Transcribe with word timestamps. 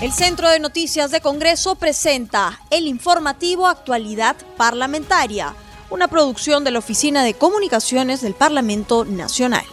El 0.00 0.12
Centro 0.12 0.48
de 0.48 0.60
Noticias 0.60 1.10
de 1.10 1.20
Congreso 1.20 1.74
presenta 1.74 2.60
el 2.70 2.86
informativo 2.86 3.66
Actualidad 3.66 4.36
Parlamentaria, 4.56 5.56
una 5.90 6.06
producción 6.06 6.62
de 6.62 6.70
la 6.70 6.78
Oficina 6.78 7.24
de 7.24 7.34
Comunicaciones 7.34 8.20
del 8.20 8.34
Parlamento 8.34 9.04
Nacional. 9.04 9.64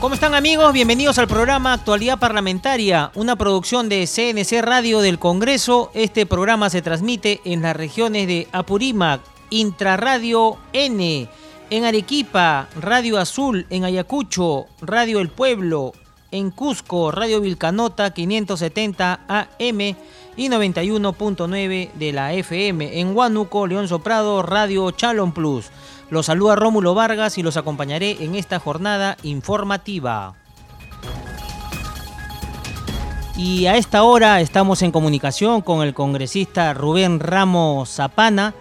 ¿Cómo 0.00 0.14
están 0.16 0.34
amigos? 0.34 0.72
Bienvenidos 0.72 1.18
al 1.18 1.28
programa 1.28 1.74
Actualidad 1.74 2.18
Parlamentaria, 2.18 3.12
una 3.14 3.36
producción 3.36 3.88
de 3.88 4.08
CNC 4.08 4.62
Radio 4.62 4.98
del 4.98 5.20
Congreso. 5.20 5.92
Este 5.94 6.26
programa 6.26 6.70
se 6.70 6.82
transmite 6.82 7.40
en 7.44 7.62
las 7.62 7.76
regiones 7.76 8.26
de 8.26 8.48
Apurímac, 8.50 9.20
Intraradio 9.50 10.58
N, 10.72 11.28
en 11.70 11.84
Arequipa, 11.84 12.68
Radio 12.80 13.18
Azul, 13.18 13.66
en 13.70 13.84
Ayacucho, 13.84 14.66
Radio 14.80 15.20
El 15.20 15.28
Pueblo, 15.28 15.92
en 16.30 16.50
Cusco, 16.50 17.10
Radio 17.10 17.40
Vilcanota 17.40 18.12
570 18.12 19.20
AM 19.28 19.80
y 19.80 20.48
91.9 20.48 21.92
de 21.92 22.12
la 22.12 22.32
FM, 22.32 23.00
en 23.00 23.16
Huánuco, 23.16 23.66
León 23.66 23.88
Soprado, 23.88 24.42
Radio 24.42 24.90
Chalon 24.90 25.32
Plus. 25.32 25.70
Los 26.10 26.26
saluda 26.26 26.56
Rómulo 26.56 26.94
Vargas 26.94 27.36
y 27.38 27.42
los 27.42 27.56
acompañaré 27.56 28.16
en 28.20 28.34
esta 28.34 28.58
jornada 28.58 29.16
informativa. 29.22 30.34
Y 33.36 33.66
a 33.66 33.76
esta 33.76 34.02
hora 34.02 34.40
estamos 34.40 34.82
en 34.82 34.90
comunicación 34.90 35.60
con 35.60 35.82
el 35.82 35.94
congresista 35.94 36.74
Rubén 36.74 37.20
Ramos 37.20 37.90
Zapana, 37.90 38.54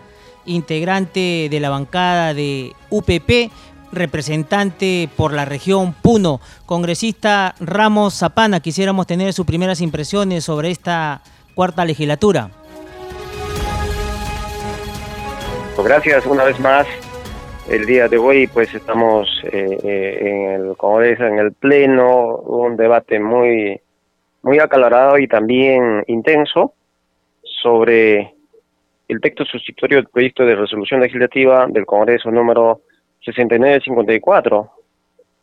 integrante 0.47 1.47
de 1.49 1.59
la 1.59 1.69
bancada 1.69 2.33
de 2.33 2.73
UPP, 2.89 3.51
representante 3.91 5.09
por 5.15 5.33
la 5.33 5.45
región 5.45 5.93
Puno. 5.93 6.39
Congresista 6.65 7.53
Ramos 7.59 8.15
Zapana, 8.15 8.59
quisiéramos 8.59 9.07
tener 9.07 9.33
sus 9.33 9.45
primeras 9.45 9.81
impresiones 9.81 10.43
sobre 10.43 10.71
esta 10.71 11.21
cuarta 11.53 11.85
legislatura. 11.85 12.49
Gracias 15.83 16.25
una 16.25 16.43
vez 16.43 16.59
más. 16.59 16.87
El 17.69 17.85
día 17.85 18.07
de 18.07 18.17
hoy 18.17 18.47
pues 18.47 18.73
estamos 18.73 19.27
eh, 19.43 19.77
eh, 19.83 20.17
en 20.21 20.61
el 20.61 20.77
Congreso, 20.77 21.25
en 21.25 21.37
el 21.37 21.51
Pleno, 21.53 22.37
un 22.37 22.77
debate 22.77 23.19
muy, 23.19 23.79
muy 24.41 24.59
acalorado 24.59 25.17
y 25.17 25.27
también 25.27 26.03
intenso 26.07 26.73
sobre 27.43 28.36
el 29.07 29.21
texto 29.21 29.45
sustitutorio 29.45 29.97
del 29.97 30.07
proyecto 30.07 30.45
de 30.45 30.55
resolución 30.55 31.01
legislativa 31.01 31.65
del 31.67 31.85
Congreso 31.85 32.29
número 32.31 32.81
6954, 33.21 34.71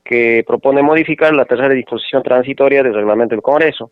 que 0.05 0.45
propone 0.47 0.83
modificar 0.83 1.35
la 1.35 1.45
tercera 1.45 1.73
disposición 1.73 2.23
transitoria 2.23 2.83
del 2.83 2.95
reglamento 2.95 3.35
del 3.35 3.43
Congreso. 3.43 3.91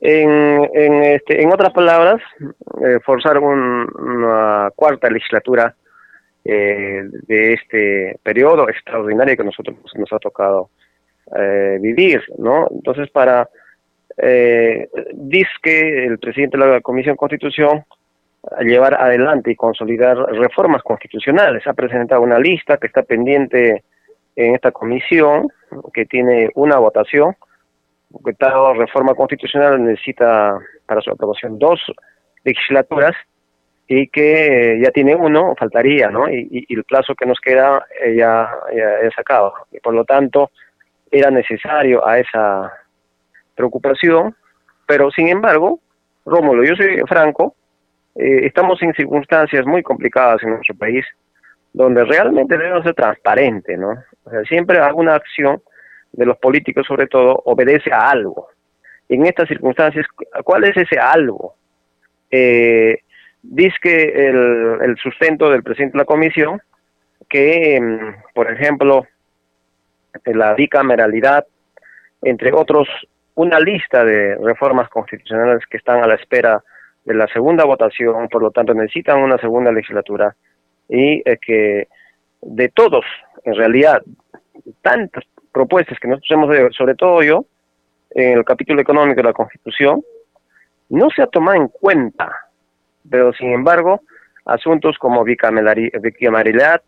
En, 0.00 0.68
en, 0.74 1.02
este, 1.04 1.42
en 1.42 1.52
otras 1.52 1.72
palabras, 1.72 2.20
eh, 2.84 2.98
forzar 3.04 3.38
una 3.38 4.70
cuarta 4.74 5.10
legislatura 5.10 5.74
eh, 6.44 7.02
de 7.26 7.52
este 7.54 8.18
periodo 8.22 8.68
extraordinario 8.68 9.36
que 9.36 9.44
nosotros 9.44 9.76
nos 9.94 10.12
ha 10.12 10.18
tocado 10.18 10.70
eh, 11.36 11.78
vivir, 11.80 12.22
¿no? 12.38 12.68
Entonces, 12.70 13.10
para 13.10 13.48
eh, 14.16 14.88
dice 15.12 15.50
que 15.62 16.04
el 16.06 16.18
presidente 16.18 16.56
de 16.56 16.66
la 16.66 16.80
Comisión 16.80 17.16
Constitución 17.16 17.84
llevar 18.60 18.94
adelante 18.94 19.50
y 19.50 19.56
consolidar 19.56 20.16
reformas 20.16 20.82
constitucionales. 20.82 21.66
Ha 21.66 21.74
presentado 21.74 22.22
una 22.22 22.38
lista 22.38 22.76
que 22.76 22.86
está 22.86 23.02
pendiente 23.02 23.84
en 24.36 24.54
esta 24.54 24.70
comisión, 24.70 25.48
que 25.92 26.06
tiene 26.06 26.50
una 26.54 26.78
votación, 26.78 27.34
porque 28.10 28.34
tal 28.34 28.76
reforma 28.76 29.14
constitucional 29.14 29.82
necesita 29.82 30.58
para 30.86 31.00
su 31.00 31.10
aprobación 31.10 31.58
dos 31.58 31.80
legislaturas 32.44 33.14
y 33.88 34.08
que 34.08 34.80
ya 34.82 34.90
tiene 34.90 35.14
uno, 35.14 35.54
faltaría, 35.58 36.10
¿no? 36.10 36.28
Y, 36.28 36.66
el 36.68 36.84
plazo 36.84 37.14
que 37.14 37.26
nos 37.26 37.40
queda 37.40 37.84
eh, 38.02 38.16
ya, 38.16 38.48
ya, 38.74 39.02
ya 39.02 39.10
sacado. 39.14 39.54
Y 39.70 39.80
por 39.80 39.94
lo 39.94 40.04
tanto, 40.04 40.50
era 41.10 41.30
necesario 41.30 42.06
a 42.06 42.18
esa 42.18 42.72
preocupación, 43.54 44.34
pero 44.86 45.10
sin 45.10 45.28
embargo, 45.28 45.80
Rómulo, 46.24 46.64
yo 46.64 46.74
soy 46.74 47.00
franco, 47.08 47.54
eh, 48.18 48.46
estamos 48.46 48.82
en 48.82 48.94
circunstancias 48.94 49.66
muy 49.66 49.82
complicadas 49.82 50.42
en 50.42 50.50
nuestro 50.50 50.74
país, 50.74 51.04
donde 51.72 52.04
realmente 52.04 52.56
debemos 52.56 52.84
ser 52.84 52.94
transparentes, 52.94 53.78
¿no? 53.78 53.90
O 54.24 54.30
sea, 54.30 54.42
siempre 54.44 54.78
alguna 54.78 55.14
acción 55.14 55.60
de 56.12 56.24
los 56.24 56.38
políticos, 56.38 56.86
sobre 56.86 57.06
todo, 57.06 57.42
obedece 57.44 57.92
a 57.92 58.10
algo. 58.10 58.48
En 59.08 59.26
estas 59.26 59.48
circunstancias, 59.48 60.06
¿cuál 60.44 60.64
es 60.64 60.76
ese 60.76 60.98
algo? 60.98 61.54
Eh, 62.30 63.00
dice 63.42 64.28
el, 64.28 64.78
el, 64.82 64.96
sustento 64.96 65.50
del 65.50 65.62
presidente 65.62 65.92
de 65.92 66.02
la 66.02 66.06
comisión, 66.06 66.60
que, 67.28 67.78
mm, 67.80 68.32
por 68.34 68.50
ejemplo, 68.50 69.06
la 70.24 70.54
bicameralidad, 70.54 71.46
entre 72.22 72.52
otros, 72.52 72.88
una 73.34 73.60
lista 73.60 74.04
de 74.04 74.36
reformas 74.36 74.88
constitucionales 74.88 75.66
que 75.66 75.76
están 75.76 76.02
a 76.02 76.06
la 76.06 76.14
espera 76.14 76.54
de 76.54 76.75
la 77.14 77.26
segunda 77.28 77.64
votación, 77.64 78.28
por 78.28 78.42
lo 78.42 78.50
tanto 78.50 78.74
necesitan 78.74 79.20
una 79.20 79.38
segunda 79.38 79.72
legislatura. 79.72 80.34
Y 80.88 81.22
eh, 81.28 81.38
que 81.40 81.88
de 82.42 82.68
todos, 82.68 83.04
en 83.44 83.54
realidad, 83.54 84.02
tantas 84.82 85.24
propuestas 85.52 85.98
que 85.98 86.08
nosotros 86.08 86.30
hemos, 86.30 86.76
sobre 86.76 86.94
todo 86.94 87.22
yo, 87.22 87.44
en 88.10 88.38
el 88.38 88.44
capítulo 88.44 88.80
económico 88.80 89.16
de 89.16 89.24
la 89.24 89.32
Constitución, 89.32 90.02
no 90.88 91.10
se 91.10 91.22
ha 91.22 91.26
tomado 91.26 91.56
en 91.56 91.68
cuenta, 91.68 92.30
pero 93.08 93.32
sin 93.32 93.52
embargo, 93.52 94.00
asuntos 94.44 94.96
como 94.98 95.24
bicameralidad 95.24 96.82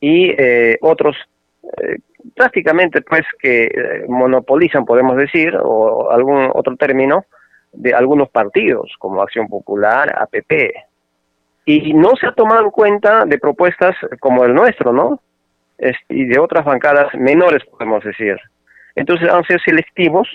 y 0.00 0.30
eh, 0.30 0.78
otros 0.80 1.16
eh, 1.62 1.98
prácticamente 2.34 3.02
pues 3.02 3.22
que 3.38 3.64
eh, 3.64 4.04
monopolizan, 4.08 4.84
podemos 4.84 5.16
decir, 5.16 5.54
o 5.60 6.10
algún 6.10 6.50
otro 6.54 6.76
término, 6.76 7.26
de 7.72 7.94
algunos 7.94 8.28
partidos, 8.30 8.92
como 8.98 9.22
Acción 9.22 9.48
Popular, 9.48 10.14
APP. 10.18 10.74
Y 11.64 11.94
no 11.94 12.16
se 12.20 12.26
ha 12.26 12.32
tomado 12.32 12.64
en 12.64 12.70
cuenta 12.70 13.24
de 13.24 13.38
propuestas 13.38 13.96
como 14.20 14.44
el 14.44 14.54
nuestro, 14.54 14.92
¿no? 14.92 15.20
y 16.08 16.26
de 16.26 16.38
otras 16.38 16.64
bancadas 16.64 17.12
menores, 17.14 17.64
podemos 17.64 18.04
decir. 18.04 18.36
Entonces, 18.94 19.28
han 19.28 19.42
sido 19.44 19.58
selectivos 19.64 20.28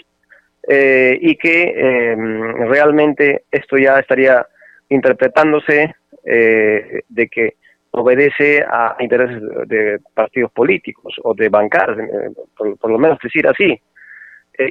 eh, 0.67 1.17
y 1.21 1.35
que 1.35 2.11
em, 2.11 2.67
realmente 2.67 3.43
esto 3.51 3.77
ya 3.77 3.99
estaría 3.99 4.45
interpretándose 4.89 5.95
eh, 6.25 7.01
de 7.07 7.27
que 7.27 7.53
obedece 7.91 8.63
a 8.67 8.95
intereses 8.99 9.41
de 9.67 9.99
partidos 10.13 10.51
políticos 10.51 11.15
o 11.23 11.33
de 11.33 11.49
bancadas, 11.49 11.97
eh, 11.97 12.31
por, 12.57 12.91
lo 12.91 12.97
menos 12.99 13.17
decir 13.23 13.47
así, 13.47 13.79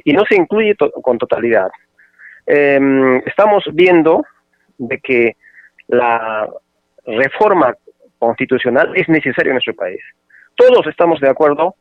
y 0.03 0.13
no 0.13 0.23
se 0.27 0.35
incluye 0.35 0.75
con 1.01 1.17
totalidad 1.17 1.69
eh, 2.47 3.21
estamos 3.25 3.63
viendo 3.73 4.23
de 4.77 4.99
que 4.99 5.35
la 5.87 6.49
reforma 7.05 7.75
constitucional 8.19 8.91
es 8.95 9.07
necesaria 9.09 9.51
en 9.51 9.55
nuestro 9.55 9.75
país. 9.75 10.01
Todos 10.55 10.87
estamos 10.87 11.19
de 11.19 11.29
acuerdo 11.29 11.75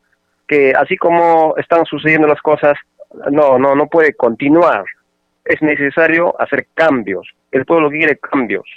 que 0.46 0.72
así 0.72 0.96
como 0.96 1.54
están 1.56 1.84
sucediendo 1.86 2.28
las 2.28 2.40
cosas, 2.40 2.76
no, 3.30 3.58
no, 3.58 3.74
no 3.74 3.86
puede 3.88 4.14
continuar. 4.14 4.84
Es 5.44 5.60
necesario 5.62 6.38
hacer 6.40 6.66
cambios. 6.74 7.28
El 7.50 7.64
pueblo 7.64 7.90
quiere 7.90 8.16
cambios. 8.18 8.68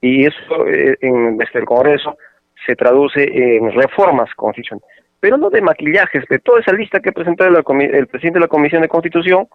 Y 0.00 0.26
eso 0.26 0.66
eh, 0.66 0.96
en, 1.00 1.36
desde 1.36 1.60
el 1.60 1.64
Congreso 1.64 2.16
se 2.64 2.74
traduce 2.74 3.22
en 3.22 3.72
reformas 3.72 4.32
constitucionales. 4.34 4.88
Pero 5.20 5.36
no 5.36 5.50
de 5.50 5.60
maquillajes, 5.62 6.24
de 6.28 6.38
toda 6.38 6.60
esa 6.60 6.72
lista 6.72 7.00
que 7.00 7.12
presentó 7.12 7.44
el, 7.44 7.56
el 7.56 8.06
presidente 8.06 8.38
de 8.38 8.44
la 8.44 8.48
Comisión 8.48 8.82
de 8.82 8.88
Constitución, 8.88 9.48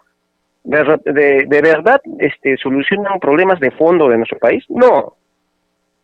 de, 0.63 1.45
de, 1.47 1.61
verdad 1.61 2.01
este, 2.19 2.57
solucionan 2.57 3.19
problemas 3.19 3.59
de 3.59 3.71
fondo 3.71 4.09
de 4.09 4.17
nuestro 4.17 4.37
país? 4.39 4.63
No. 4.69 5.15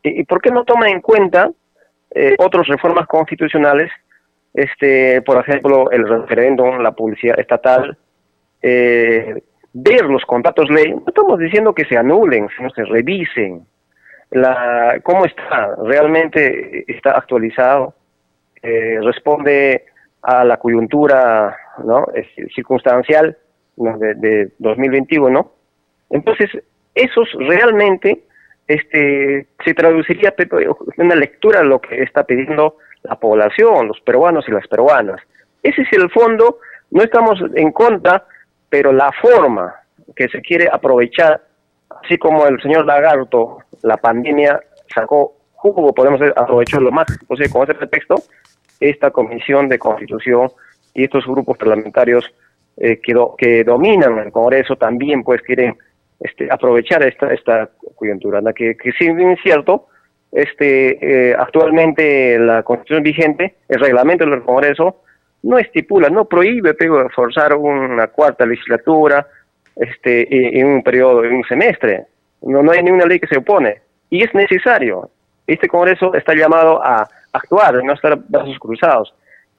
¿Y, 0.03 0.23
por 0.23 0.41
qué 0.41 0.51
no 0.51 0.63
toma 0.63 0.89
en 0.89 1.01
cuenta 1.01 1.51
eh, 2.11 2.35
otras 2.39 2.67
reformas 2.67 3.07
constitucionales? 3.07 3.91
Este, 4.53 5.21
por 5.21 5.37
ejemplo, 5.37 5.91
el 5.91 6.07
referéndum, 6.07 6.79
la 6.79 6.91
publicidad 6.91 7.39
estatal, 7.39 7.97
eh, 8.61 9.35
ver 9.73 10.05
los 10.05 10.25
contratos 10.25 10.69
ley. 10.69 10.91
No 10.91 11.03
estamos 11.07 11.37
diciendo 11.39 11.73
que 11.73 11.85
se 11.85 11.97
anulen, 11.97 12.47
sino 12.57 12.69
se 12.71 12.83
revisen. 12.85 13.65
La, 14.31 14.99
¿Cómo 15.03 15.25
está? 15.25 15.75
¿Realmente 15.83 16.83
está 16.91 17.11
actualizado? 17.11 17.93
Eh, 18.63 18.99
¿Responde 19.01 19.85
a 20.23 20.43
la 20.43 20.57
coyuntura 20.57 21.55
¿no? 21.83 22.07
circunstancial? 22.55 23.37
De, 23.77 24.15
de 24.15 24.51
2021, 24.59 25.51
entonces 26.09 26.49
esos 26.95 27.29
realmente 27.37 28.23
este, 28.67 29.47
se 29.63 29.73
traduciría 29.73 30.33
en 30.37 30.75
una 30.97 31.15
lectura 31.15 31.61
de 31.61 31.67
lo 31.67 31.79
que 31.79 32.01
está 32.03 32.23
pidiendo 32.23 32.77
la 33.03 33.15
población, 33.15 33.87
los 33.87 33.99
peruanos 34.01 34.45
y 34.47 34.51
las 34.51 34.67
peruanas. 34.67 35.21
Ese 35.63 35.83
es 35.83 35.93
el 35.93 36.09
fondo, 36.09 36.59
no 36.91 37.03
estamos 37.03 37.39
en 37.55 37.71
contra, 37.71 38.25
pero 38.69 38.91
la 38.91 39.11
forma 39.21 39.75
que 40.15 40.27
se 40.27 40.41
quiere 40.41 40.67
aprovechar, 40.71 41.41
así 42.03 42.17
como 42.17 42.45
el 42.47 42.61
señor 42.61 42.85
Lagarto, 42.85 43.59
la 43.83 43.97
pandemia 43.97 44.59
sacó 44.93 45.35
jugo, 45.53 45.93
podemos 45.93 46.21
aprovechar 46.35 46.81
lo 46.81 46.91
más 46.91 47.05
posible 47.27 47.51
con 47.51 47.63
ese 47.63 47.75
pretexto, 47.75 48.15
esta 48.79 49.11
comisión 49.11 49.69
de 49.69 49.79
constitución 49.79 50.49
y 50.93 51.03
estos 51.03 51.25
grupos 51.25 51.57
parlamentarios 51.57 52.31
eh, 52.77 52.99
que, 53.01 53.13
que 53.37 53.63
dominan 53.63 54.19
el 54.19 54.31
Congreso 54.31 54.75
también 54.75 55.23
pues 55.23 55.41
quieren 55.41 55.75
este, 56.19 56.47
aprovechar 56.51 57.03
esta 57.03 57.33
esta 57.33 57.69
coyuntura, 57.95 58.41
que, 58.53 58.75
que 58.77 58.91
si 58.93 59.11
bien 59.11 59.31
es 59.31 59.39
cierto, 59.41 59.87
este, 60.31 61.31
eh, 61.31 61.35
actualmente 61.37 62.37
la 62.39 62.63
constitución 62.63 63.03
vigente, 63.03 63.55
el 63.67 63.79
reglamento 63.79 64.25
del 64.25 64.43
Congreso, 64.43 65.01
no 65.43 65.57
estipula, 65.57 66.09
no 66.09 66.25
prohíbe 66.25 66.73
pero, 66.73 67.09
forzar 67.09 67.55
una 67.55 68.07
cuarta 68.07 68.45
legislatura 68.45 69.27
este, 69.75 70.59
en 70.59 70.67
un 70.67 70.83
periodo, 70.83 71.23
en 71.23 71.35
un 71.35 71.43
semestre. 71.43 72.05
No, 72.41 72.61
no 72.61 72.71
hay 72.71 72.83
ninguna 72.83 73.05
ley 73.05 73.19
que 73.19 73.27
se 73.27 73.37
opone. 73.37 73.81
Y 74.09 74.23
es 74.23 74.33
necesario. 74.33 75.09
Este 75.45 75.67
Congreso 75.67 76.13
está 76.13 76.33
llamado 76.35 76.83
a 76.83 77.07
actuar, 77.31 77.83
no 77.83 77.93
estar 77.93 78.17
brazos 78.27 78.57
cruzados. 78.59 79.13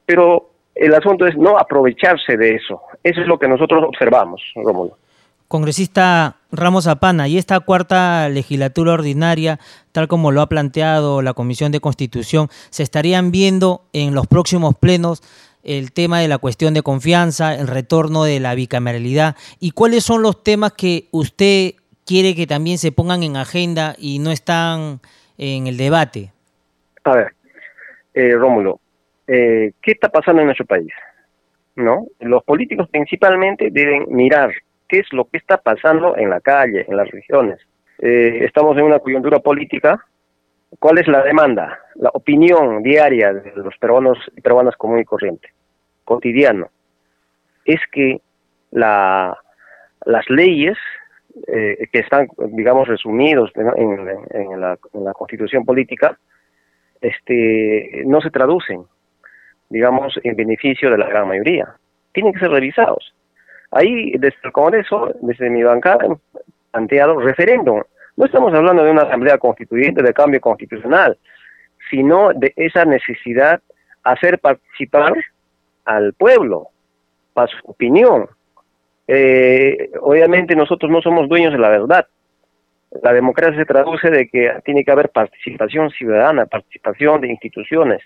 Pero 0.04 0.50
el 0.78 0.94
asunto 0.94 1.26
es 1.26 1.36
no 1.36 1.58
aprovecharse 1.58 2.36
de 2.36 2.54
eso. 2.54 2.80
Eso 3.02 3.20
es 3.20 3.26
lo 3.26 3.38
que 3.38 3.48
nosotros 3.48 3.84
observamos, 3.84 4.40
Rómulo. 4.54 4.96
Congresista 5.48 6.36
Ramos 6.52 6.86
Apana, 6.86 7.26
y 7.26 7.38
esta 7.38 7.58
cuarta 7.60 8.28
legislatura 8.28 8.92
ordinaria, 8.92 9.58
tal 9.92 10.06
como 10.06 10.30
lo 10.30 10.40
ha 10.40 10.48
planteado 10.48 11.22
la 11.22 11.32
Comisión 11.32 11.72
de 11.72 11.80
Constitución, 11.80 12.48
se 12.70 12.82
estarían 12.82 13.30
viendo 13.30 13.82
en 13.92 14.14
los 14.14 14.26
próximos 14.26 14.75
plenos 14.76 15.22
el 15.64 15.92
tema 15.92 16.20
de 16.20 16.28
la 16.28 16.38
cuestión 16.38 16.75
de 16.75 16.82
confianza, 16.82 17.54
el 17.54 17.66
retorno 17.66 18.25
de 18.25 18.40
la 18.40 18.54
bicameralidad 18.54 19.36
y 19.58 19.72
cuáles 19.72 20.04
son 20.04 20.22
los 20.22 20.42
temas 20.42 20.72
que 20.72 21.08
usted 21.10 21.72
quiere 22.06 22.34
que 22.34 22.46
también 22.46 22.78
se 22.78 22.92
pongan 22.92 23.22
en 23.22 23.36
agenda 23.36 23.94
y 23.98 24.19
no 24.19 24.30
están 24.30 25.00
en 25.38 25.66
el 25.66 25.76
debate. 25.76 26.30
A 27.04 27.12
ver, 27.12 27.34
eh, 28.14 28.34
Rómulo, 28.34 28.80
eh, 29.28 29.72
¿qué 29.80 29.92
está 29.92 30.08
pasando 30.08 30.40
en 30.40 30.46
nuestro 30.46 30.66
país? 30.66 30.92
¿No? 31.76 32.06
Los 32.20 32.42
políticos 32.42 32.88
principalmente 32.88 33.69
deben 33.70 34.06
mirar 34.08 34.52
qué 34.88 35.00
es 35.00 35.12
lo 35.12 35.26
que 35.26 35.36
está 35.36 35.58
pasando 35.58 36.16
en 36.16 36.30
la 36.30 36.40
calle, 36.40 36.84
en 36.88 36.96
las 36.96 37.08
regiones. 37.10 37.60
Eh, 37.98 38.44
estamos 38.44 38.76
en 38.78 38.84
una 38.84 38.98
coyuntura 38.98 39.38
política. 39.38 40.04
¿Cuál 40.78 40.98
es 40.98 41.06
la 41.06 41.22
demanda? 41.22 41.78
La 41.94 42.10
opinión 42.12 42.82
diaria 42.82 43.32
de 43.32 43.52
los 43.56 43.76
peruanos 43.78 44.19
y 44.36 44.40
peruanas 44.40 44.76
común 44.76 45.00
y 45.00 45.04
corriente, 45.04 45.48
cotidiano, 46.04 46.69
es 47.64 47.80
que 47.92 48.20
la, 48.70 49.38
las 50.04 50.28
leyes 50.28 50.76
eh, 51.46 51.86
que 51.92 52.00
están, 52.00 52.28
digamos, 52.52 52.88
resumidos 52.88 53.50
en, 53.54 53.66
la, 54.04 54.76
en, 54.92 55.04
la, 55.04 55.12
constitución 55.12 55.64
política, 55.64 56.19
este, 57.00 58.02
no 58.06 58.20
se 58.20 58.30
traducen, 58.30 58.84
digamos, 59.70 60.18
en 60.22 60.36
beneficio 60.36 60.90
de 60.90 60.98
la 60.98 61.08
gran 61.08 61.28
mayoría. 61.28 61.74
Tienen 62.12 62.32
que 62.32 62.40
ser 62.40 62.50
revisados. 62.50 63.14
Ahí, 63.70 64.12
desde 64.12 64.38
el 64.44 64.52
Congreso, 64.52 65.14
desde 65.20 65.50
mi 65.50 65.62
bancada, 65.62 66.04
han 66.04 66.18
planteado 66.70 67.20
referéndum. 67.20 67.82
No 68.16 68.24
estamos 68.24 68.52
hablando 68.54 68.82
de 68.82 68.90
una 68.90 69.02
asamblea 69.02 69.38
constituyente, 69.38 70.02
de 70.02 70.12
cambio 70.12 70.40
constitucional, 70.40 71.18
sino 71.90 72.32
de 72.34 72.52
esa 72.56 72.84
necesidad 72.84 73.60
hacer 74.02 74.38
participar 74.38 75.14
al 75.84 76.12
pueblo 76.14 76.68
para 77.32 77.48
su 77.48 77.58
opinión. 77.64 78.28
Eh, 79.06 79.90
obviamente 80.00 80.56
nosotros 80.56 80.90
no 80.90 81.00
somos 81.00 81.28
dueños 81.28 81.52
de 81.52 81.58
la 81.58 81.68
verdad. 81.68 82.06
La 83.02 83.12
democracia 83.12 83.58
se 83.58 83.66
traduce 83.66 84.10
de 84.10 84.28
que 84.28 84.52
tiene 84.64 84.84
que 84.84 84.90
haber 84.90 85.10
participación 85.10 85.90
ciudadana, 85.90 86.46
participación 86.46 87.20
de 87.20 87.28
instituciones. 87.28 88.02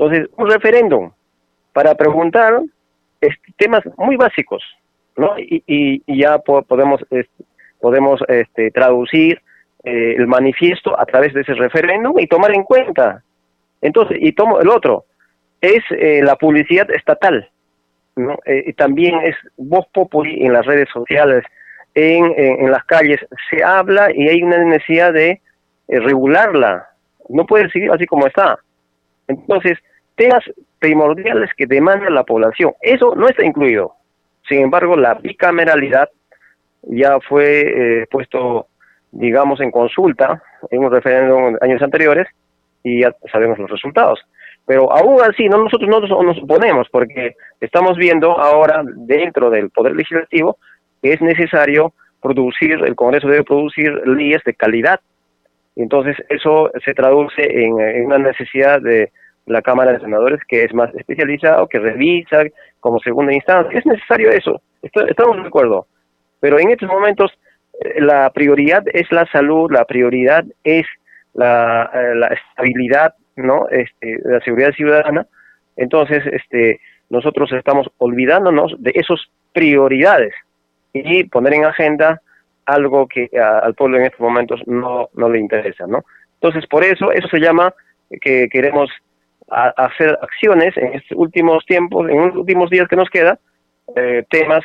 Entonces, 0.00 0.30
un 0.38 0.50
referéndum 0.50 1.10
para 1.74 1.94
preguntar 1.94 2.62
este, 3.20 3.52
temas 3.58 3.82
muy 3.98 4.16
básicos, 4.16 4.64
¿no? 5.14 5.34
Y, 5.38 6.02
ya 6.06 6.38
podemos, 6.38 7.02
este, 7.10 7.44
podemos 7.82 8.18
este, 8.28 8.70
traducir 8.70 9.42
eh, 9.84 10.14
el 10.16 10.26
manifiesto 10.26 10.98
a 10.98 11.04
través 11.04 11.34
de 11.34 11.42
ese 11.42 11.52
referéndum 11.52 12.18
y 12.18 12.26
tomar 12.26 12.54
en 12.54 12.62
cuenta. 12.62 13.22
Entonces, 13.82 14.16
y 14.22 14.32
tomo 14.32 14.58
el 14.58 14.70
otro, 14.70 15.04
es 15.60 15.82
eh, 15.90 16.22
la 16.24 16.36
publicidad 16.36 16.90
estatal, 16.90 17.50
¿no? 18.16 18.38
Eh, 18.46 18.64
y 18.68 18.72
también 18.72 19.20
es 19.20 19.36
voz 19.58 19.86
populi 19.92 20.46
en 20.46 20.54
las 20.54 20.64
redes 20.64 20.88
sociales, 20.94 21.44
en, 21.94 22.32
en, 22.38 22.70
las 22.70 22.84
calles, 22.84 23.20
se 23.50 23.62
habla 23.62 24.08
y 24.14 24.28
hay 24.28 24.42
una 24.42 24.64
necesidad 24.64 25.12
de 25.12 25.42
regularla, 25.88 26.88
no 27.28 27.44
puede 27.44 27.68
seguir 27.68 27.90
así 27.90 28.06
como 28.06 28.26
está. 28.26 28.58
Entonces, 29.30 29.78
temas 30.20 30.44
primordiales 30.78 31.50
que 31.56 31.66
demanda 31.66 32.10
la 32.10 32.24
población, 32.24 32.72
eso 32.82 33.14
no 33.16 33.26
está 33.26 33.42
incluido. 33.42 33.94
Sin 34.46 34.60
embargo, 34.60 34.94
la 34.94 35.14
bicameralidad 35.14 36.10
ya 36.82 37.18
fue 37.26 38.02
eh, 38.02 38.06
puesto, 38.10 38.66
digamos, 39.12 39.62
en 39.62 39.70
consulta 39.70 40.42
en 40.70 40.84
un 40.84 40.92
referéndum 40.92 41.56
años 41.62 41.80
anteriores 41.80 42.28
y 42.82 43.00
ya 43.00 43.14
sabemos 43.32 43.58
los 43.58 43.70
resultados. 43.70 44.20
Pero 44.66 44.92
aún 44.92 45.22
así, 45.22 45.48
no 45.48 45.56
nosotros 45.64 45.88
no 45.88 46.00
nos 46.22 46.38
oponemos 46.42 46.86
porque 46.90 47.34
estamos 47.58 47.96
viendo 47.96 48.38
ahora 48.38 48.82
dentro 48.84 49.48
del 49.48 49.70
Poder 49.70 49.96
Legislativo 49.96 50.58
que 51.02 51.14
es 51.14 51.22
necesario 51.22 51.94
producir, 52.20 52.72
el 52.72 52.94
Congreso 52.94 53.26
debe 53.28 53.42
producir 53.44 53.90
leyes 54.06 54.42
de 54.44 54.52
calidad. 54.52 55.00
Entonces, 55.76 56.14
eso 56.28 56.70
se 56.84 56.92
traduce 56.92 57.42
en 57.42 57.72
una 58.04 58.18
necesidad 58.18 58.82
de 58.82 59.10
la 59.50 59.62
Cámara 59.62 59.92
de 59.92 60.00
Senadores, 60.00 60.40
que 60.46 60.64
es 60.64 60.72
más 60.72 60.94
especializado, 60.94 61.66
que 61.68 61.80
revisa 61.80 62.44
como 62.78 63.00
segunda 63.00 63.34
instancia. 63.34 63.78
Es 63.78 63.84
necesario 63.84 64.30
eso, 64.30 64.62
estamos 64.82 65.36
de 65.36 65.48
acuerdo. 65.48 65.86
Pero 66.38 66.58
en 66.58 66.70
estos 66.70 66.88
momentos 66.88 67.32
eh, 67.80 68.00
la 68.00 68.30
prioridad 68.30 68.84
es 68.92 69.10
la 69.10 69.26
salud, 69.26 69.70
la 69.70 69.84
prioridad 69.84 70.44
es 70.62 70.86
la, 71.34 71.90
eh, 71.92 72.14
la 72.14 72.28
estabilidad, 72.28 73.14
¿no? 73.36 73.68
Este, 73.70 74.18
la 74.24 74.40
seguridad 74.40 74.72
ciudadana. 74.72 75.26
Entonces, 75.76 76.22
este, 76.26 76.80
nosotros 77.08 77.50
estamos 77.52 77.90
olvidándonos 77.98 78.76
de 78.78 78.92
esas 78.94 79.20
prioridades 79.52 80.32
y 80.92 81.24
poner 81.24 81.54
en 81.54 81.64
agenda 81.64 82.20
algo 82.66 83.08
que 83.08 83.28
al 83.36 83.74
pueblo 83.74 83.98
en 83.98 84.04
estos 84.04 84.20
momentos 84.20 84.60
no, 84.66 85.08
no 85.14 85.28
le 85.28 85.40
interesa, 85.40 85.86
¿no? 85.88 86.04
Entonces, 86.34 86.66
por 86.68 86.84
eso, 86.84 87.10
eso 87.10 87.26
se 87.28 87.40
llama 87.40 87.74
que 88.20 88.48
queremos 88.48 88.90
a, 89.50 89.68
hacer 89.76 90.18
acciones 90.22 90.76
en 90.76 90.94
estos 90.94 91.16
últimos 91.18 91.64
tiempos, 91.66 92.08
en 92.08 92.28
los 92.28 92.36
últimos 92.36 92.70
días 92.70 92.88
que 92.88 92.96
nos 92.96 93.08
queda, 93.10 93.38
eh, 93.96 94.24
temas 94.30 94.62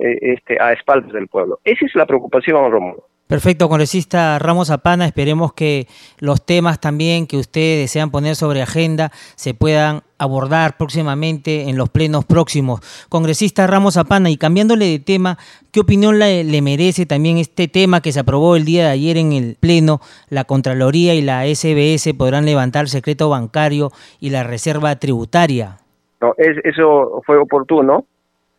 eh, 0.00 0.18
este, 0.22 0.60
a 0.60 0.72
espaldas 0.72 1.12
del 1.12 1.28
pueblo. 1.28 1.58
Esa 1.64 1.84
es 1.84 1.94
la 1.94 2.06
preocupación, 2.06 2.70
Romulo. 2.70 3.04
Perfecto, 3.26 3.68
congresista 3.68 4.38
Ramos 4.38 4.70
Apana, 4.70 5.04
esperemos 5.04 5.52
que 5.52 5.86
los 6.18 6.46
temas 6.46 6.80
también 6.80 7.26
que 7.26 7.36
ustedes 7.36 7.78
desean 7.78 8.10
poner 8.10 8.36
sobre 8.36 8.62
agenda 8.62 9.10
se 9.36 9.52
puedan 9.52 10.00
abordar 10.18 10.76
próximamente 10.76 11.68
en 11.68 11.76
los 11.76 11.88
plenos 11.90 12.24
próximos. 12.24 12.80
Congresista 13.08 13.66
Ramos 13.66 13.96
Apana, 13.96 14.30
y 14.30 14.36
cambiándole 14.36 14.86
de 14.86 14.98
tema, 14.98 15.38
¿qué 15.72 15.80
opinión 15.80 16.18
le, 16.18 16.62
merece 16.62 17.06
también 17.06 17.38
este 17.38 17.68
tema 17.68 18.00
que 18.00 18.12
se 18.12 18.20
aprobó 18.20 18.56
el 18.56 18.64
día 18.64 18.86
de 18.86 18.90
ayer 18.90 19.16
en 19.16 19.32
el 19.32 19.56
pleno? 19.58 20.00
La 20.28 20.44
Contraloría 20.44 21.14
y 21.14 21.22
la 21.22 21.44
SBS 21.44 22.14
podrán 22.14 22.44
levantar 22.44 22.88
secreto 22.88 23.28
bancario 23.30 23.90
y 24.20 24.30
la 24.30 24.42
reserva 24.42 24.96
tributaria. 24.96 25.78
No, 26.20 26.34
eso 26.36 27.22
fue 27.24 27.38
oportuno, 27.38 28.04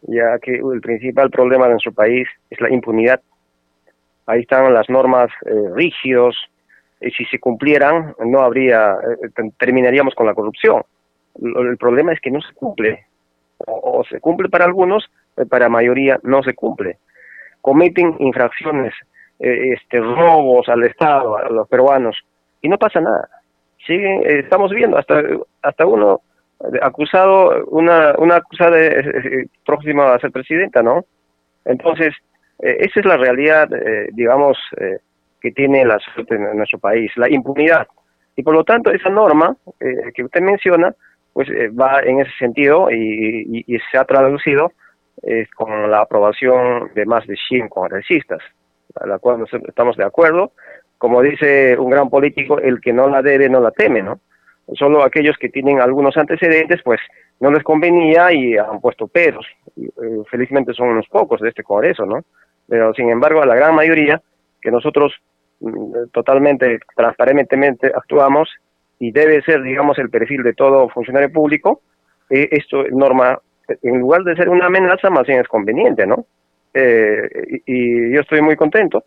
ya 0.04 0.40
que 0.42 0.56
el 0.56 0.82
principal 0.82 1.30
problema 1.30 1.66
de 1.66 1.72
nuestro 1.72 1.92
país 1.92 2.28
es 2.50 2.62
la 2.62 2.72
impunidad 2.72 3.22
ahí 4.30 4.42
están 4.42 4.72
las 4.74 4.90
normas 4.90 5.30
eh, 5.46 5.70
rígidos, 5.74 6.36
y 7.02 7.10
si 7.12 7.26
se 7.26 7.40
cumplieran 7.40 8.14
no 8.26 8.42
habría, 8.42 8.94
eh, 8.94 9.50
terminaríamos 9.58 10.14
con 10.14 10.28
la 10.28 10.34
corrupción. 10.34 10.84
El 11.42 11.78
problema 11.78 12.14
es 12.14 12.20
que 12.20 12.32
no 12.32 12.42
se 12.42 12.54
cumple, 12.54 13.06
o, 13.58 14.04
se 14.10 14.20
cumple 14.20 14.50
para 14.50 14.66
algunos, 14.66 15.10
eh, 15.38 15.46
para 15.46 15.70
mayoría 15.70 16.20
no 16.24 16.44
se 16.44 16.54
cumple. 16.54 16.98
Cometen 17.62 18.16
infracciones, 18.20 18.94
eh, 19.40 19.74
este, 19.74 20.00
robos 20.00 20.70
al 20.70 20.84
Estado, 20.84 21.38
a 21.38 21.50
los 21.50 21.68
peruanos, 21.68 22.18
y 22.62 22.70
no 22.70 22.78
pasa 22.78 23.02
nada. 23.02 23.30
Siguen, 23.86 24.24
estamos 24.26 24.72
viendo 24.72 24.98
hasta, 24.98 25.22
hasta 25.62 25.86
uno 25.86 26.22
acusado, 26.82 27.66
una, 27.68 28.16
una 28.18 28.36
acusada 28.36 28.78
próxima 29.66 30.14
a 30.14 30.20
ser 30.20 30.32
presidenta, 30.32 30.84
¿no? 30.84 31.06
Entonces, 31.64 32.14
eh, 32.60 32.78
esa 32.80 33.00
es 33.00 33.06
la 33.06 33.18
realidad, 33.18 33.72
eh, 33.74 34.10
digamos, 34.14 34.58
eh, 34.78 35.00
que 35.42 35.52
tiene 35.52 35.86
la 35.86 36.00
suerte 36.00 36.36
en 36.36 36.58
nuestro 36.58 36.80
país, 36.80 37.12
la 37.16 37.30
impunidad. 37.30 37.88
Y 38.36 38.44
por 38.44 38.54
lo 38.54 38.64
tanto, 38.64 38.92
esa 38.92 39.10
norma 39.10 39.56
que 40.14 40.24
usted 40.24 40.42
menciona, 40.42 40.94
pues 41.40 41.48
eh, 41.52 41.70
va 41.70 42.02
en 42.02 42.20
ese 42.20 42.32
sentido 42.38 42.92
y, 42.92 43.64
se 43.90 43.98
ha 43.98 44.04
traducido 44.04 44.74
eh, 45.24 45.48
con 45.56 45.90
la 45.90 46.02
aprobación 46.02 46.92
de 46.94 47.06
más 47.06 47.26
de 47.28 47.38
100 47.48 47.70
congresistas, 47.70 48.40
a 48.94 49.08
la 49.08 49.20
cual 49.20 49.46
estamos 49.66 49.96
de 49.96 50.04
acuerdo. 50.04 50.52
Como 50.98 51.22
dice 51.22 51.78
un 51.78 51.92
gran 51.92 52.10
político, 52.10 52.60
el 52.60 52.82
que 52.82 52.92
no 52.92 53.08
la 53.08 53.22
debe 53.22 53.48
no 53.48 53.62
la 53.62 53.72
teme, 53.72 54.02
¿no? 54.02 54.20
Solo 54.74 55.02
aquellos 55.02 55.38
que 55.38 55.48
tienen 55.48 55.80
algunos 55.80 56.18
antecedentes, 56.18 56.82
pues 56.84 57.00
no 57.40 57.52
les 57.52 57.64
convenía 57.64 58.34
y 58.34 58.58
han 58.58 58.82
puesto 58.82 59.08
peros. 59.08 59.48
Eh, 59.78 59.88
felizmente 60.30 60.74
son 60.74 60.90
unos 60.90 61.08
pocos 61.08 61.40
de 61.40 61.48
este 61.48 61.64
Congreso, 61.64 62.06
¿no? 62.06 62.26
Pero 62.68 62.94
sin 62.96 63.10
embargo, 63.10 63.42
a 63.42 63.46
la 63.46 63.56
gran 63.56 63.76
mayoría, 63.76 64.22
que 64.62 64.72
nosotros 64.72 65.14
mm, 65.62 66.10
totalmente 66.12 66.80
transparentemente 66.98 67.88
actuamos 67.96 68.50
y 69.00 69.12
debe 69.12 69.42
ser, 69.42 69.64
digamos, 69.64 69.98
el 69.98 70.10
perfil 70.10 70.44
de 70.44 70.54
todo 70.54 70.90
funcionario 70.90 71.32
público, 71.32 71.82
eh, 72.30 72.50
esto 72.52 72.84
norma, 72.92 73.40
en 73.82 74.00
lugar 74.00 74.24
de 74.24 74.36
ser 74.36 74.50
una 74.50 74.66
amenaza, 74.68 75.10
más 75.10 75.26
bien 75.26 75.40
es 75.40 75.48
conveniente, 75.48 76.06
¿no? 76.06 76.26
Eh, 76.74 77.62
y, 77.66 78.14
yo 78.14 78.22
estoy 78.22 78.42
muy 78.42 78.56
contento 78.56 79.04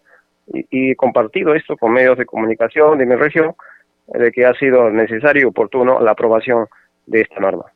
y, 0.53 0.67
y 0.71 0.95
compartido 0.95 1.55
esto 1.55 1.77
con 1.77 1.93
medios 1.93 2.19
de 2.19 2.27
comunicación 2.27 2.99
de 2.99 3.07
mi 3.07 3.15
región, 3.15 3.55
de 4.09 4.33
que 4.33 4.45
ha 4.45 4.55
sido 4.55 4.91
necesario 4.91 5.43
y 5.43 5.45
oportuno 5.45 6.01
la 6.01 6.13
aprobación 6.13 6.67
de 7.07 7.21
esta 7.21 7.41
norma 7.41 7.67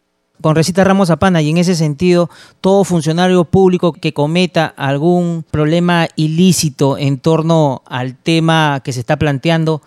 con 0.41 0.55
Recita 0.55 0.85
Ramos 0.85 1.11
Apana 1.11 1.43
y 1.43 1.51
en 1.51 1.59
ese 1.59 1.75
sentido 1.75 2.29
todo 2.61 2.85
funcionario 2.85 3.45
público 3.45 3.93
que 3.93 4.13
cometa 4.13 4.67
algún 4.67 5.45
problema 5.51 6.09
ilícito 6.17 6.99
en 6.99 7.19
torno 7.19 7.83
al 7.87 8.17
tema 8.17 8.81
que 8.85 8.93
se 8.93 9.01
está 9.01 9.17
planteando 9.17 9.83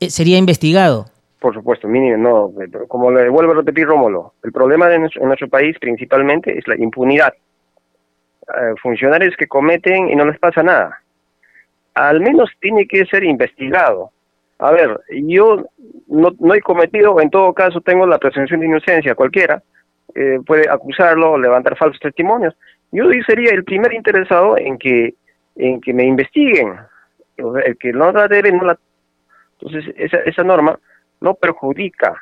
eh, 0.00 0.10
sería 0.10 0.38
investigado. 0.38 1.06
Por 1.42 1.54
supuesto, 1.54 1.88
mínimo, 1.88 2.16
no, 2.16 2.86
como 2.86 3.10
le 3.10 3.28
vuelvo 3.28 3.50
a 3.50 3.56
repetir 3.56 3.84
Rómulo, 3.84 4.34
el 4.44 4.52
problema 4.52 4.86
de 4.86 5.00
nuestro, 5.00 5.22
en 5.22 5.26
nuestro 5.26 5.48
país 5.48 5.76
principalmente 5.80 6.56
es 6.56 6.68
la 6.68 6.76
impunidad. 6.76 7.34
Eh, 8.42 8.74
funcionarios 8.80 9.34
que 9.36 9.48
cometen 9.48 10.08
y 10.08 10.14
no 10.14 10.24
les 10.24 10.38
pasa 10.38 10.62
nada. 10.62 11.02
Al 11.94 12.20
menos 12.20 12.48
tiene 12.60 12.86
que 12.86 13.04
ser 13.06 13.24
investigado. 13.24 14.12
A 14.60 14.70
ver, 14.70 15.00
yo 15.10 15.66
no, 16.06 16.30
no 16.38 16.54
he 16.54 16.60
cometido, 16.60 17.20
en 17.20 17.30
todo 17.30 17.52
caso 17.52 17.80
tengo 17.80 18.06
la 18.06 18.18
presunción 18.18 18.60
de 18.60 18.66
inocencia, 18.66 19.16
cualquiera, 19.16 19.60
eh, 20.14 20.38
puede 20.46 20.70
acusarlo 20.70 21.36
levantar 21.36 21.76
falsos 21.76 21.98
testimonios. 21.98 22.54
Yo 22.92 23.06
sería 23.26 23.50
el 23.50 23.64
primer 23.64 23.92
interesado 23.94 24.56
en 24.56 24.78
que 24.78 25.14
en 25.56 25.80
que 25.80 25.92
me 25.92 26.04
investiguen. 26.04 26.76
El 27.36 27.76
que 27.78 27.92
no 27.92 28.12
la 28.12 28.28
debe, 28.28 28.52
no 28.52 28.62
la... 28.62 28.78
Entonces, 29.58 29.92
esa, 29.98 30.18
esa 30.18 30.44
norma 30.44 30.78
no 31.22 31.34
perjudica 31.34 32.14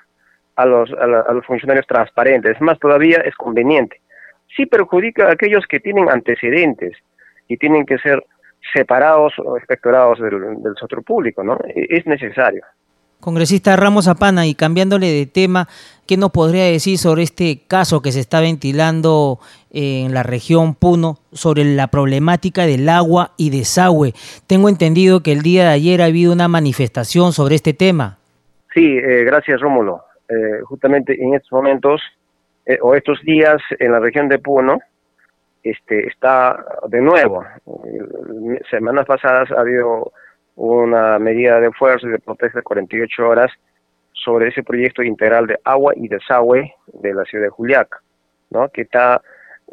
a 0.57 0.66
los, 0.66 0.90
a, 0.92 1.33
los 1.33 1.47
funcionarios 1.47 1.87
transparentes, 1.87 2.57
es 2.57 2.61
más, 2.61 2.78
todavía 2.78 3.19
es 3.25 3.35
conveniente. 3.35 4.00
Sí 4.57 4.66
perjudica 4.66 5.26
a 5.28 5.33
aquellos 5.33 5.64
que 5.66 5.80
tienen 5.80 6.11
antecedentes 6.11 6.97
y 7.49 7.57
tienen 7.57 7.87
que 7.87 7.99
ser 7.99 8.25
separados 8.75 9.33
o 9.38 9.57
espectorados 9.57 10.21
del, 10.21 10.62
del 10.62 10.75
sector 10.78 11.02
público, 11.02 11.42
¿no? 11.42 11.59
E, 11.75 11.87
es 11.88 12.07
necesario. 12.07 12.62
Congresista 13.21 13.76
Ramos 13.76 14.09
Apana, 14.09 14.47
y 14.47 14.54
cambiándole 14.54 15.12
de 15.12 15.26
tema, 15.26 15.69
¿qué 16.07 16.16
nos 16.16 16.30
podría 16.30 16.64
decir 16.64 16.97
sobre 16.97 17.23
este 17.23 17.62
caso 17.69 18.00
que 18.00 18.12
se 18.12 18.21
está 18.21 18.40
ventilando 18.40 19.38
en 19.71 20.14
la 20.14 20.23
región 20.23 20.75
Puno 20.75 21.19
sobre 21.33 21.64
la 21.64 21.88
problemática 21.88 22.64
del 22.64 22.88
agua 22.88 23.33
y 23.37 23.50
desagüe? 23.50 24.14
Tengo 24.47 24.71
entendido 24.71 25.23
que 25.23 25.33
el 25.33 25.42
día 25.42 25.64
de 25.64 25.71
ayer 25.71 26.00
ha 26.00 26.07
habido 26.07 26.33
una 26.33 26.49
manifestación 26.49 27.35
sobre 27.35 27.57
este 27.57 27.75
tema. 27.75 28.20
Sí, 28.75 28.99
eh, 28.99 29.25
gracias 29.25 29.61
Rómulo. 29.61 30.05
Eh, 30.29 30.61
justamente 30.65 31.21
en 31.21 31.35
estos 31.35 31.53
momentos 31.53 32.00
eh, 32.65 32.79
o 32.81 32.95
estos 32.95 33.21
días 33.23 33.61
en 33.79 33.93
la 33.93 33.99
región 33.99 34.29
de 34.29 34.39
Puno 34.39 34.79
este, 35.62 36.07
está 36.07 36.65
de 36.89 37.00
nuevo. 37.00 37.45
Semanas 38.71 39.07
pasadas 39.07 39.50
ha 39.50 39.61
habido 39.61 40.12
una 40.57 41.19
medida 41.19 41.61
de 41.61 41.73
fuerza 41.73 42.07
y 42.07 42.11
de 42.11 42.19
protesta 42.19 42.59
de 42.59 42.62
48 42.62 43.29
horas 43.29 43.50
sobre 44.12 44.49
ese 44.49 44.62
proyecto 44.62 45.03
integral 45.03 45.47
de 45.47 45.59
agua 45.65 45.95
y 45.97 46.09
desagüe 46.09 46.75
de 46.93 47.15
la 47.15 47.25
ciudad 47.25 47.45
de 47.45 47.50
Juliaca, 47.50 48.00
¿no? 48.50 48.69
que 48.69 48.83
está 48.83 49.23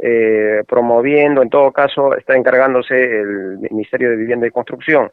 eh, 0.02 0.64
promoviendo, 0.68 1.42
en 1.42 1.50
todo 1.50 1.72
caso, 1.72 2.16
está 2.16 2.36
encargándose 2.36 2.96
el 2.96 3.58
Ministerio 3.60 4.10
de 4.12 4.16
Vivienda 4.16 4.48
y 4.48 4.52
Construcción. 4.52 5.12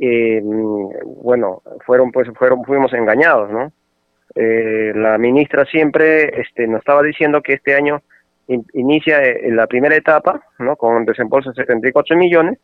Eh, 0.00 0.40
bueno, 0.42 1.62
fueron, 1.84 2.12
pues, 2.12 2.28
fueron, 2.36 2.64
fuimos 2.64 2.92
engañados, 2.92 3.50
¿no? 3.50 3.72
Eh, 4.34 4.92
la 4.94 5.18
ministra 5.18 5.64
siempre 5.64 6.40
este, 6.40 6.66
nos 6.66 6.80
estaba 6.80 7.02
diciendo 7.02 7.42
que 7.42 7.54
este 7.54 7.74
año 7.74 8.02
inicia 8.72 9.20
la 9.50 9.66
primera 9.66 9.96
etapa, 9.96 10.40
¿no? 10.58 10.76
Con 10.76 11.04
desembolso 11.04 11.50
de 11.50 11.56
74 11.56 12.16
millones, 12.16 12.58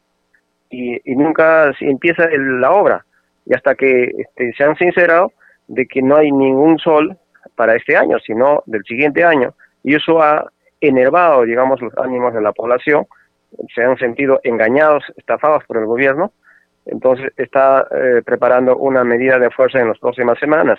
y, 0.71 1.15
nunca 1.15 1.73
empieza 1.81 2.29
la 2.31 2.73
obra. 2.73 3.05
Y 3.47 3.55
hasta 3.55 3.75
que 3.75 4.05
este, 4.17 4.53
se 4.57 4.65
han 4.65 4.77
sincerado 4.77 5.33
de 5.69 5.87
que 5.87 6.03
no 6.03 6.17
hay 6.17 6.31
ningún 6.33 6.79
sol 6.79 7.17
para 7.57 7.77
este 7.77 7.97
año, 7.97 8.19
sino 8.21 8.63
del 8.67 8.83
siguiente 8.85 9.25
año. 9.25 9.55
Y 9.83 9.95
eso 9.95 10.23
ha 10.23 10.51
enervado, 10.81 11.43
digamos, 11.45 11.81
los 11.81 11.97
ánimos 11.99 12.35
de 12.35 12.41
la 12.41 12.53
población. 12.53 13.07
Se 13.75 13.83
han 13.83 13.97
sentido 13.99 14.41
engañados, 14.43 15.05
estafados 15.17 15.65
por 15.65 15.77
el 15.77 15.87
gobierno. 15.87 16.33
Entonces 16.87 17.33
está 17.37 17.87
eh, 17.91 18.23
preparando 18.25 18.77
una 18.77 19.05
medida 19.05 19.39
de 19.39 19.51
fuerza 19.51 19.81
en 19.81 19.89
las 19.89 19.99
próximas 19.99 20.39
semanas. 20.39 20.79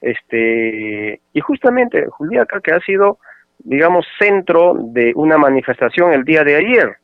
Este, 0.00 1.20
y 1.32 1.40
justamente 1.40 2.06
Juliaca, 2.06 2.60
que 2.60 2.72
ha 2.72 2.80
sido, 2.80 3.18
digamos, 3.58 4.06
centro 4.18 4.74
de 4.78 5.12
una 5.14 5.38
manifestación 5.38 6.12
el 6.12 6.24
día 6.24 6.44
de 6.44 6.56
ayer, 6.56 6.96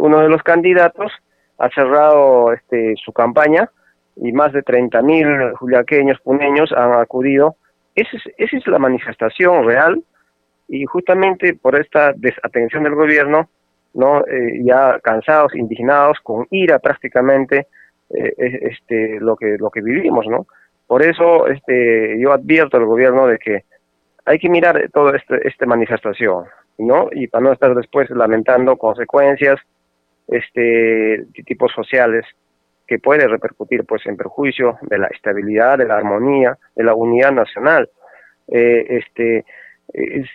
uno 0.00 0.20
de 0.20 0.28
los 0.28 0.42
candidatos 0.42 1.10
ha 1.58 1.70
cerrado 1.70 2.52
este, 2.52 2.94
su 3.02 3.12
campaña 3.12 3.70
y 4.16 4.32
más 4.32 4.52
de 4.52 4.62
30.000 4.62 5.54
juliaqueños, 5.54 6.20
puneños 6.20 6.72
han 6.72 6.92
acudido. 6.94 7.56
Es, 7.94 8.06
esa 8.36 8.56
es 8.56 8.66
la 8.66 8.78
manifestación 8.78 9.66
real 9.66 10.02
y 10.68 10.84
justamente 10.84 11.54
por 11.54 11.78
esta 11.78 12.12
desatención 12.14 12.84
del 12.84 12.94
gobierno, 12.94 13.48
no 13.96 14.20
eh, 14.26 14.60
ya 14.62 15.00
cansados, 15.00 15.54
indignados, 15.54 16.18
con 16.22 16.46
ira 16.50 16.78
prácticamente, 16.78 17.66
eh, 18.10 18.34
este, 18.38 19.18
lo 19.20 19.36
que 19.36 19.56
lo 19.58 19.70
que 19.70 19.80
vivimos, 19.80 20.26
¿no? 20.28 20.46
Por 20.86 21.02
eso 21.02 21.48
este, 21.48 22.20
yo 22.20 22.32
advierto 22.32 22.76
al 22.76 22.84
gobierno 22.84 23.26
de 23.26 23.38
que 23.38 23.64
hay 24.24 24.38
que 24.38 24.48
mirar 24.48 24.88
toda 24.92 25.16
este, 25.16 25.48
esta 25.48 25.66
manifestación, 25.66 26.44
¿no? 26.78 27.08
Y 27.10 27.26
para 27.26 27.44
no 27.44 27.52
estar 27.52 27.74
después 27.74 28.08
lamentando 28.10 28.76
consecuencias 28.76 29.58
este 30.28 30.60
de 30.60 31.42
tipos 31.44 31.72
sociales 31.72 32.24
que 32.86 32.98
puede 32.98 33.26
repercutir 33.26 33.84
pues 33.84 34.04
en 34.06 34.16
perjuicio 34.16 34.78
de 34.82 34.98
la 34.98 35.06
estabilidad, 35.08 35.78
de 35.78 35.86
la 35.86 35.96
armonía, 35.96 36.56
de 36.76 36.84
la 36.84 36.94
unidad 36.94 37.32
nacional. 37.32 37.88
Eh, 38.48 39.00
este 39.00 39.44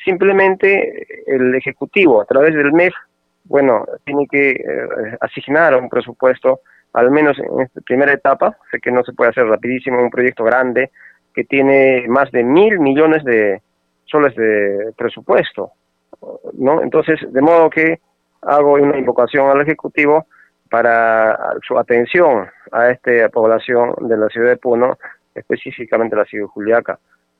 simplemente 0.06 1.06
el 1.28 1.54
ejecutivo 1.56 2.22
a 2.22 2.26
través 2.26 2.56
del 2.56 2.72
MEF, 2.72 2.94
bueno, 3.44 3.86
tiene 4.06 4.28
que 4.28 4.52
eh, 4.52 5.18
asignar 5.20 5.76
un 5.76 5.90
presupuesto 5.90 6.62
al 6.94 7.10
menos 7.10 7.38
en 7.40 7.62
esta 7.62 7.82
primera 7.82 8.14
etapa, 8.14 8.58
sé 8.70 8.80
que 8.80 8.92
no 8.92 9.04
se 9.04 9.14
puede 9.14 9.30
hacer 9.30 9.46
rapidísimo, 9.46 10.02
un 10.02 10.10
proyecto 10.10 10.44
grande 10.44 10.92
que 11.34 11.46
tiene 11.46 12.06
más 12.08 12.30
de 12.32 12.44
mil 12.44 12.80
millones 12.80 13.24
de 13.24 13.62
soles 14.06 14.36
de 14.36 14.94
presupuesto, 14.98 15.72
¿no? 16.54 16.82
Entonces, 16.82 17.20
de 17.32 17.42
modo 17.42 17.70
que 17.70 18.02
hago 18.42 18.74
una 18.74 18.98
invocación 18.98 19.50
al 19.50 19.62
Ejecutivo 19.62 20.26
para 20.70 21.38
su 21.66 21.78
atención 21.78 22.48
a 22.72 22.90
esta 22.90 23.30
población 23.30 23.94
de 24.02 24.18
la 24.18 24.28
ciudad 24.28 24.50
de 24.50 24.58
Puno, 24.58 24.98
específicamente 25.34 26.16
la 26.16 26.26
ciudad 26.26 26.46
de 26.46 26.52
Juliaca. 26.52 27.00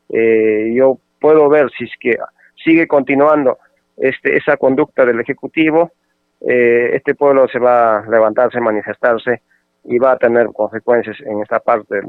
Eh, 0.10 0.74
yo 0.76 0.98
puedo 1.20 1.50
ver 1.50 1.70
si 1.78 1.86
es 1.86 1.92
que 2.00 2.18
sigue 2.64 2.88
continuando 2.88 3.58
este, 4.02 4.36
esa 4.36 4.58
conducta 4.58 5.06
del 5.06 5.20
Ejecutivo, 5.20 5.92
eh, 6.42 6.90
este 6.94 7.14
pueblo 7.14 7.48
se 7.48 7.60
va 7.60 8.00
a 8.00 8.10
levantarse, 8.10 8.60
manifestarse 8.60 9.44
y 9.84 10.00
va 10.00 10.14
a 10.14 10.18
tener 10.18 10.48
consecuencias 10.48 11.20
en 11.22 11.40
esta 11.42 11.60
parte 11.60 11.96
de 11.96 12.02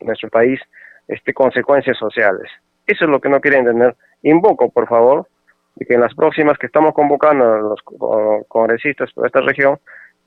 nuestro 0.00 0.30
país, 0.30 0.58
este, 1.06 1.34
consecuencias 1.34 1.98
sociales. 1.98 2.50
Eso 2.86 3.04
es 3.04 3.10
lo 3.10 3.20
que 3.20 3.28
no 3.28 3.40
quieren 3.40 3.66
tener. 3.66 3.94
Invoco, 4.22 4.70
por 4.70 4.88
favor, 4.88 5.26
que 5.78 5.94
en 5.94 6.00
las 6.00 6.14
próximas 6.14 6.56
que 6.56 6.66
estamos 6.66 6.94
convocando 6.94 7.44
los 7.58 7.80
congresistas 8.48 9.10
de 9.14 9.26
esta 9.26 9.42
región, 9.42 9.78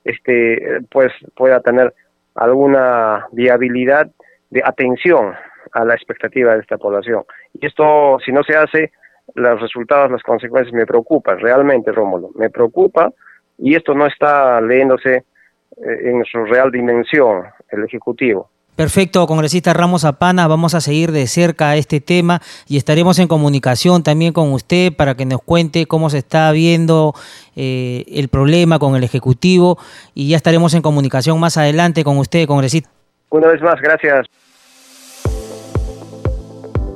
este, 0.04 0.80
pues 0.90 1.12
pueda 1.34 1.60
tener 1.60 1.92
alguna 2.36 3.26
viabilidad 3.32 4.08
de 4.50 4.62
atención 4.64 5.34
a 5.72 5.84
la 5.84 5.94
expectativa 5.94 6.54
de 6.54 6.60
esta 6.60 6.78
población. 6.78 7.24
Y 7.54 7.66
esto, 7.66 8.18
si 8.24 8.30
no 8.30 8.44
se 8.44 8.56
hace, 8.56 8.92
los 9.34 9.60
resultados, 9.60 10.10
las 10.10 10.22
consecuencias 10.22 10.74
me 10.74 10.86
preocupan, 10.86 11.38
realmente, 11.38 11.92
Rómulo, 11.92 12.30
me 12.34 12.50
preocupa 12.50 13.10
y 13.58 13.74
esto 13.74 13.94
no 13.94 14.06
está 14.06 14.60
leyéndose 14.60 15.16
eh, 15.16 16.10
en 16.10 16.24
su 16.24 16.44
real 16.44 16.70
dimensión, 16.70 17.44
el 17.70 17.84
Ejecutivo. 17.84 18.48
Perfecto, 18.76 19.26
congresista 19.26 19.74
Ramos 19.74 20.06
Apana, 20.06 20.48
vamos 20.48 20.74
a 20.74 20.80
seguir 20.80 21.12
de 21.12 21.26
cerca 21.26 21.76
este 21.76 22.00
tema 22.00 22.40
y 22.66 22.78
estaremos 22.78 23.18
en 23.18 23.28
comunicación 23.28 24.02
también 24.02 24.32
con 24.32 24.52
usted 24.52 24.94
para 24.96 25.14
que 25.14 25.26
nos 25.26 25.42
cuente 25.42 25.84
cómo 25.84 26.08
se 26.08 26.18
está 26.18 26.50
viendo 26.52 27.12
eh, 27.56 28.04
el 28.08 28.28
problema 28.28 28.78
con 28.78 28.96
el 28.96 29.04
Ejecutivo 29.04 29.76
y 30.14 30.30
ya 30.30 30.36
estaremos 30.38 30.72
en 30.72 30.80
comunicación 30.80 31.38
más 31.38 31.58
adelante 31.58 32.04
con 32.04 32.16
usted, 32.16 32.46
congresista. 32.46 32.88
Una 33.28 33.48
vez 33.48 33.60
más, 33.60 33.78
gracias. 33.82 34.26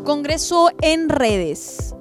Congreso 0.05 0.71
en 0.81 1.09
redes. 1.09 1.95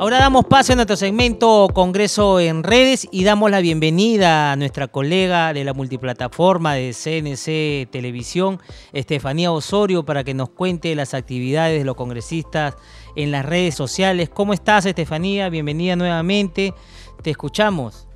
Ahora 0.00 0.18
damos 0.18 0.44
paso 0.46 0.72
a 0.72 0.76
nuestro 0.76 0.96
segmento 0.96 1.68
Congreso 1.72 2.40
en 2.40 2.64
redes 2.64 3.06
y 3.12 3.22
damos 3.22 3.52
la 3.52 3.60
bienvenida 3.60 4.50
a 4.50 4.56
nuestra 4.56 4.88
colega 4.88 5.52
de 5.52 5.62
la 5.62 5.72
multiplataforma 5.72 6.74
de 6.74 6.92
CNC 6.92 7.92
Televisión, 7.92 8.60
Estefanía 8.92 9.52
Osorio, 9.52 10.04
para 10.04 10.24
que 10.24 10.34
nos 10.34 10.50
cuente 10.50 10.92
las 10.96 11.14
actividades 11.14 11.78
de 11.78 11.84
los 11.84 11.94
congresistas 11.94 12.74
en 13.14 13.30
las 13.30 13.46
redes 13.46 13.76
sociales. 13.76 14.28
¿Cómo 14.28 14.52
estás, 14.52 14.84
Estefanía? 14.84 15.48
Bienvenida 15.48 15.94
nuevamente. 15.94 16.74
Te 17.22 17.30
escuchamos. 17.30 18.08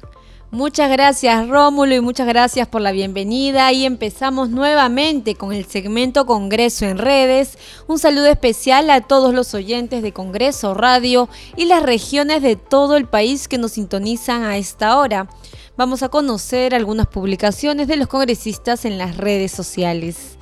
Muchas 0.51 0.91
gracias 0.91 1.47
Rómulo 1.47 1.95
y 1.95 2.01
muchas 2.01 2.27
gracias 2.27 2.67
por 2.67 2.81
la 2.81 2.91
bienvenida 2.91 3.71
y 3.71 3.85
empezamos 3.85 4.49
nuevamente 4.49 5.35
con 5.35 5.53
el 5.53 5.67
segmento 5.67 6.25
Congreso 6.25 6.87
en 6.87 6.97
redes. 6.97 7.59
Un 7.87 7.99
saludo 7.99 8.29
especial 8.29 8.89
a 8.89 9.03
todos 9.03 9.35
los 9.35 9.53
oyentes 9.53 10.03
de 10.03 10.13
Congreso 10.13 10.73
Radio 10.73 11.29
y 11.55 11.67
las 11.67 11.83
regiones 11.83 12.41
de 12.41 12.57
todo 12.57 12.97
el 12.97 13.05
país 13.05 13.47
que 13.47 13.59
nos 13.59 13.73
sintonizan 13.73 14.43
a 14.43 14.57
esta 14.57 14.97
hora. 14.99 15.29
Vamos 15.77 16.03
a 16.03 16.09
conocer 16.09 16.75
algunas 16.75 17.09
publicaciones 17.09 17.87
de 17.87 17.99
los 17.99 18.09
congresistas 18.09 18.87
en 18.87 18.97
las 18.97 19.19
redes 19.19 19.53
sociales. 19.53 20.38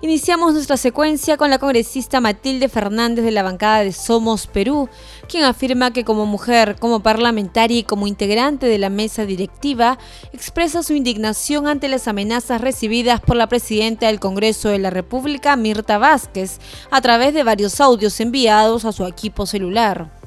Iniciamos 0.00 0.52
nuestra 0.52 0.76
secuencia 0.76 1.36
con 1.36 1.50
la 1.50 1.58
congresista 1.58 2.20
Matilde 2.20 2.68
Fernández 2.68 3.24
de 3.24 3.32
la 3.32 3.42
bancada 3.42 3.82
de 3.82 3.92
Somos 3.92 4.46
Perú, 4.46 4.88
quien 5.28 5.42
afirma 5.42 5.92
que 5.92 6.04
como 6.04 6.24
mujer, 6.24 6.76
como 6.78 7.00
parlamentaria 7.00 7.78
y 7.78 7.82
como 7.82 8.06
integrante 8.06 8.66
de 8.66 8.78
la 8.78 8.90
mesa 8.90 9.26
directiva, 9.26 9.98
expresa 10.32 10.84
su 10.84 10.94
indignación 10.94 11.66
ante 11.66 11.88
las 11.88 12.06
amenazas 12.06 12.60
recibidas 12.60 13.20
por 13.20 13.34
la 13.34 13.48
presidenta 13.48 14.06
del 14.06 14.20
Congreso 14.20 14.68
de 14.68 14.78
la 14.78 14.90
República, 14.90 15.56
Mirta 15.56 15.98
Vázquez, 15.98 16.60
a 16.92 17.00
través 17.00 17.34
de 17.34 17.42
varios 17.42 17.80
audios 17.80 18.20
enviados 18.20 18.84
a 18.84 18.92
su 18.92 19.04
equipo 19.04 19.46
celular. 19.46 20.17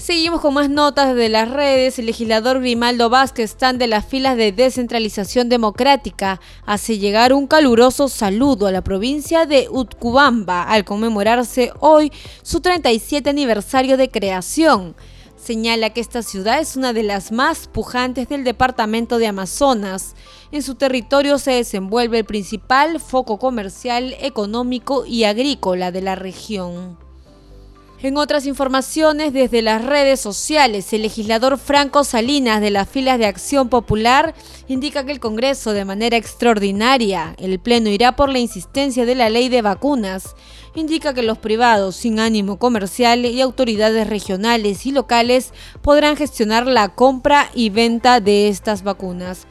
Seguimos 0.00 0.40
con 0.40 0.54
más 0.54 0.70
notas 0.70 1.14
de 1.14 1.28
las 1.28 1.50
redes. 1.50 1.98
El 1.98 2.06
legislador 2.06 2.60
Grimaldo 2.60 3.10
Vázquez, 3.10 3.50
están 3.50 3.76
de 3.76 3.86
las 3.86 4.06
filas 4.06 4.34
de 4.34 4.50
descentralización 4.50 5.50
democrática, 5.50 6.40
hace 6.64 6.96
llegar 6.96 7.34
un 7.34 7.46
caluroso 7.46 8.08
saludo 8.08 8.66
a 8.66 8.72
la 8.72 8.82
provincia 8.82 9.44
de 9.44 9.68
Utcubamba 9.70 10.62
al 10.62 10.86
conmemorarse 10.86 11.72
hoy 11.80 12.10
su 12.42 12.62
37 12.62 13.28
aniversario 13.28 13.98
de 13.98 14.10
creación. 14.10 14.96
Señala 15.36 15.90
que 15.90 16.00
esta 16.00 16.22
ciudad 16.22 16.60
es 16.60 16.76
una 16.76 16.94
de 16.94 17.02
las 17.02 17.30
más 17.30 17.68
pujantes 17.68 18.26
del 18.26 18.42
departamento 18.42 19.18
de 19.18 19.26
Amazonas. 19.26 20.14
En 20.50 20.62
su 20.62 20.76
territorio 20.76 21.36
se 21.36 21.50
desenvuelve 21.50 22.20
el 22.20 22.24
principal 22.24 23.00
foco 23.00 23.38
comercial, 23.38 24.16
económico 24.22 25.04
y 25.04 25.24
agrícola 25.24 25.92
de 25.92 26.00
la 26.00 26.14
región. 26.14 27.09
En 28.02 28.16
otras 28.16 28.46
informaciones, 28.46 29.34
desde 29.34 29.60
las 29.60 29.84
redes 29.84 30.20
sociales, 30.20 30.90
el 30.94 31.02
legislador 31.02 31.58
Franco 31.58 32.02
Salinas 32.02 32.62
de 32.62 32.70
las 32.70 32.88
filas 32.88 33.18
de 33.18 33.26
Acción 33.26 33.68
Popular 33.68 34.34
indica 34.68 35.04
que 35.04 35.12
el 35.12 35.20
Congreso, 35.20 35.72
de 35.72 35.84
manera 35.84 36.16
extraordinaria, 36.16 37.36
el 37.38 37.58
Pleno 37.58 37.90
irá 37.90 38.16
por 38.16 38.30
la 38.30 38.38
insistencia 38.38 39.04
de 39.04 39.14
la 39.14 39.28
ley 39.28 39.50
de 39.50 39.60
vacunas. 39.60 40.34
Indica 40.74 41.12
que 41.12 41.22
los 41.22 41.36
privados 41.36 41.94
sin 41.94 42.20
ánimo 42.20 42.58
comercial 42.58 43.26
y 43.26 43.38
autoridades 43.42 44.08
regionales 44.08 44.86
y 44.86 44.92
locales 44.92 45.52
podrán 45.82 46.16
gestionar 46.16 46.66
la 46.66 46.94
compra 46.94 47.50
y 47.54 47.68
venta 47.68 48.20
de 48.20 48.48
estas 48.48 48.82
vacunas. 48.82 49.46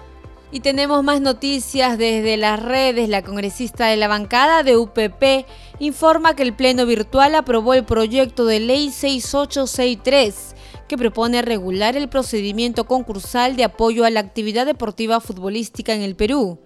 Y 0.52 0.62
tenemos 0.62 1.04
más 1.04 1.22
noticias 1.22 2.00
desde 2.00 2.36
las 2.36 2.60
redes. 2.60 3.08
La 3.08 3.22
congresista 3.22 3.86
de 3.86 3.98
la 3.98 4.08
bancada 4.08 4.64
de 4.64 4.78
UPP 4.78 5.46
informa 5.80 6.36
que 6.36 6.44
el 6.44 6.54
Pleno 6.54 6.86
Virtual 6.86 7.36
aprobó 7.36 7.74
el 7.74 7.86
proyecto 7.86 8.46
de 8.46 8.60
ley 8.60 8.92
6863 8.92 10.56
que 10.88 10.98
propone 10.98 11.42
regular 11.42 11.96
el 11.96 12.10
procedimiento 12.10 12.86
concursal 12.86 13.56
de 13.56 13.64
apoyo 13.64 14.06
a 14.06 14.10
la 14.10 14.20
actividad 14.20 14.66
deportiva 14.66 15.20
futbolística 15.22 15.94
en 15.94 16.02
el 16.02 16.16
Perú. 16.16 16.60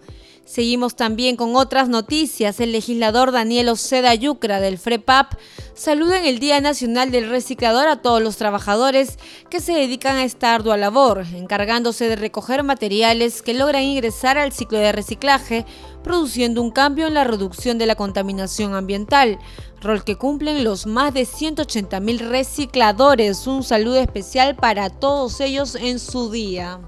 Seguimos 0.46 0.96
también 0.96 1.38
con 1.38 1.56
otras 1.56 1.88
noticias. 1.88 2.60
El 2.60 2.74
legislador 2.74 3.32
Daniel 3.32 3.70
Oceda 3.70 4.14
Yucra 4.14 4.60
del 4.60 4.78
FREPAP 4.78 5.36
saluda 5.74 6.20
en 6.20 6.26
el 6.26 6.40
Día 6.40 6.60
Nacional 6.60 7.12
del 7.12 7.30
Reciclador 7.30 7.88
a 7.88 8.02
todos 8.02 8.22
los 8.22 8.36
trabajadores 8.36 9.18
que 9.50 9.62
se 9.62 9.72
dedican 9.72 10.18
a 10.18 10.26
esta 10.26 10.54
ardua 10.54 10.76
labor, 10.76 11.26
encargándose 11.34 12.10
de 12.10 12.18
recoger 12.18 12.64
materiales 12.64 13.42
que 13.42 13.54
logran 13.54 13.84
ingresar 13.84 14.38
al 14.38 14.52
ciclo 14.52 14.80
de 14.80 14.92
reciclaje, 14.92 15.66
produciendo 16.04 16.62
un 16.62 16.70
cambio 16.70 17.08
en 17.08 17.16
la 17.16 17.24
reducción 17.24 17.78
de 17.78 17.86
la 17.86 17.96
contaminación 17.96 18.76
ambiental, 18.76 19.40
rol 19.82 20.04
que 20.04 20.18
cumplen 20.18 20.64
los 20.64 20.86
más 20.86 21.14
de 21.14 21.26
180 21.26 22.00
mil 22.00 22.20
recicladores. 22.20 23.48
Un 23.48 23.64
saludo 23.64 23.96
especial 23.96 24.56
para 24.56 24.90
todos 24.90 25.40
ellos 25.42 25.76
en 25.76 26.00
su 26.00 26.30
día. 26.30 26.80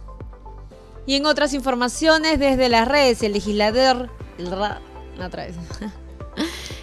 Y 1.08 1.16
en 1.16 1.26
otras 1.26 1.54
informaciones, 1.54 2.40
desde 2.40 2.70
las 2.70 2.88
redes, 2.88 3.24
el 3.24 3.34
legislador... 3.34 4.10
Otra 5.18 5.46
vez. 5.46 5.56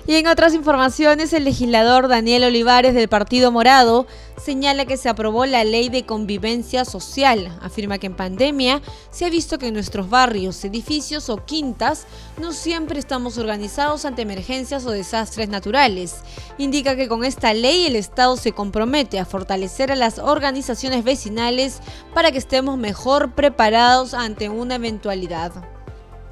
Y 0.04 0.16
en 0.16 0.26
otras 0.26 0.52
informaciones, 0.52 1.32
el 1.32 1.44
legislador 1.44 2.08
Daniel 2.08 2.42
Olivares 2.42 2.92
del 2.92 3.08
Partido 3.08 3.52
Morado 3.52 4.08
señala 4.36 4.84
que 4.84 4.96
se 4.96 5.08
aprobó 5.08 5.46
la 5.46 5.62
ley 5.62 5.90
de 5.90 6.04
convivencia 6.04 6.84
social. 6.84 7.56
Afirma 7.62 7.98
que 7.98 8.08
en 8.08 8.16
pandemia 8.16 8.82
se 9.12 9.26
ha 9.26 9.30
visto 9.30 9.58
que 9.58 9.68
en 9.68 9.74
nuestros 9.74 10.10
barrios, 10.10 10.64
edificios 10.64 11.30
o 11.30 11.44
quintas 11.44 12.06
no 12.40 12.52
siempre 12.52 12.98
estamos 12.98 13.38
organizados 13.38 14.04
ante 14.04 14.22
emergencias 14.22 14.84
o 14.86 14.90
desastres 14.90 15.48
naturales. 15.48 16.16
Indica 16.58 16.96
que 16.96 17.06
con 17.06 17.24
esta 17.24 17.54
ley 17.54 17.86
el 17.86 17.94
Estado 17.94 18.36
se 18.36 18.50
compromete 18.50 19.20
a 19.20 19.24
fortalecer 19.24 19.92
a 19.92 19.96
las 19.96 20.18
organizaciones 20.18 21.04
vecinales 21.04 21.78
para 22.12 22.32
que 22.32 22.38
estemos 22.38 22.76
mejor 22.76 23.36
preparados 23.36 24.14
ante 24.14 24.48
una 24.48 24.74
eventualidad. 24.74 25.71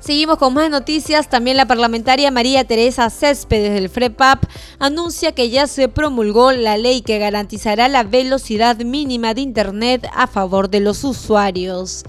Seguimos 0.01 0.39
con 0.39 0.55
más 0.55 0.71
noticias. 0.71 1.29
También 1.29 1.59
la 1.59 1.67
parlamentaria 1.67 2.31
María 2.31 2.65
Teresa 2.65 3.11
Céspedes 3.11 3.75
del 3.75 3.91
FREPAP 3.91 4.45
anuncia 4.79 5.33
que 5.33 5.51
ya 5.51 5.67
se 5.67 5.89
promulgó 5.89 6.53
la 6.53 6.79
ley 6.79 7.03
que 7.03 7.19
garantizará 7.19 7.87
la 7.87 8.03
velocidad 8.03 8.79
mínima 8.79 9.35
de 9.35 9.43
Internet 9.43 10.09
a 10.15 10.27
favor 10.27 10.71
de 10.71 10.81
los 10.81 11.05
usuarios. 11.05 12.05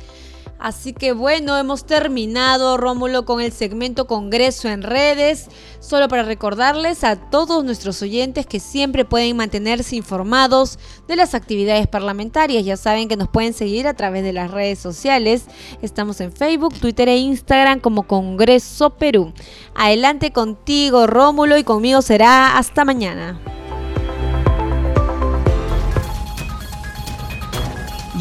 Así 0.62 0.94
que 0.94 1.12
bueno, 1.12 1.58
hemos 1.58 1.86
terminado, 1.86 2.78
Rómulo, 2.78 3.26
con 3.26 3.42
el 3.42 3.52
segmento 3.52 4.06
Congreso 4.06 4.70
en 4.70 4.84
redes. 4.84 5.48
Solo 5.80 6.08
para 6.08 6.22
recordarles 6.22 7.04
a 7.04 7.16
todos 7.16 7.66
nuestros 7.66 8.00
oyentes 8.04 8.46
que 8.46 8.60
siempre 8.60 9.04
pueden 9.04 9.36
mantenerse 9.38 9.96
informados 9.96 10.78
de 11.08 11.16
las 11.16 11.34
actividades 11.34 11.88
parlamentarias. 11.88 12.64
Ya 12.64 12.78
saben 12.78 13.08
que 13.08 13.18
nos 13.18 13.28
pueden 13.28 13.54
seguir 13.54 13.88
a 13.88 13.96
través 13.96 14.24
de 14.24 14.34
las 14.34 14.52
redes 14.52 14.78
sociales. 14.78 15.46
Estamos 15.82 16.22
en 16.22 16.32
Facebook, 16.32 16.80
Twitter 16.80 17.10
e 17.10 17.18
Instagram 17.18 17.80
como 17.80 18.04
Congreso 18.04 18.92
Perú. 18.92 19.34
Adelante 19.74 20.32
contigo, 20.32 21.08
Rómulo, 21.08 21.58
y 21.58 21.64
conmigo 21.64 22.04
será 22.04 22.60
hasta 22.60 22.86
mañana. 22.86 23.42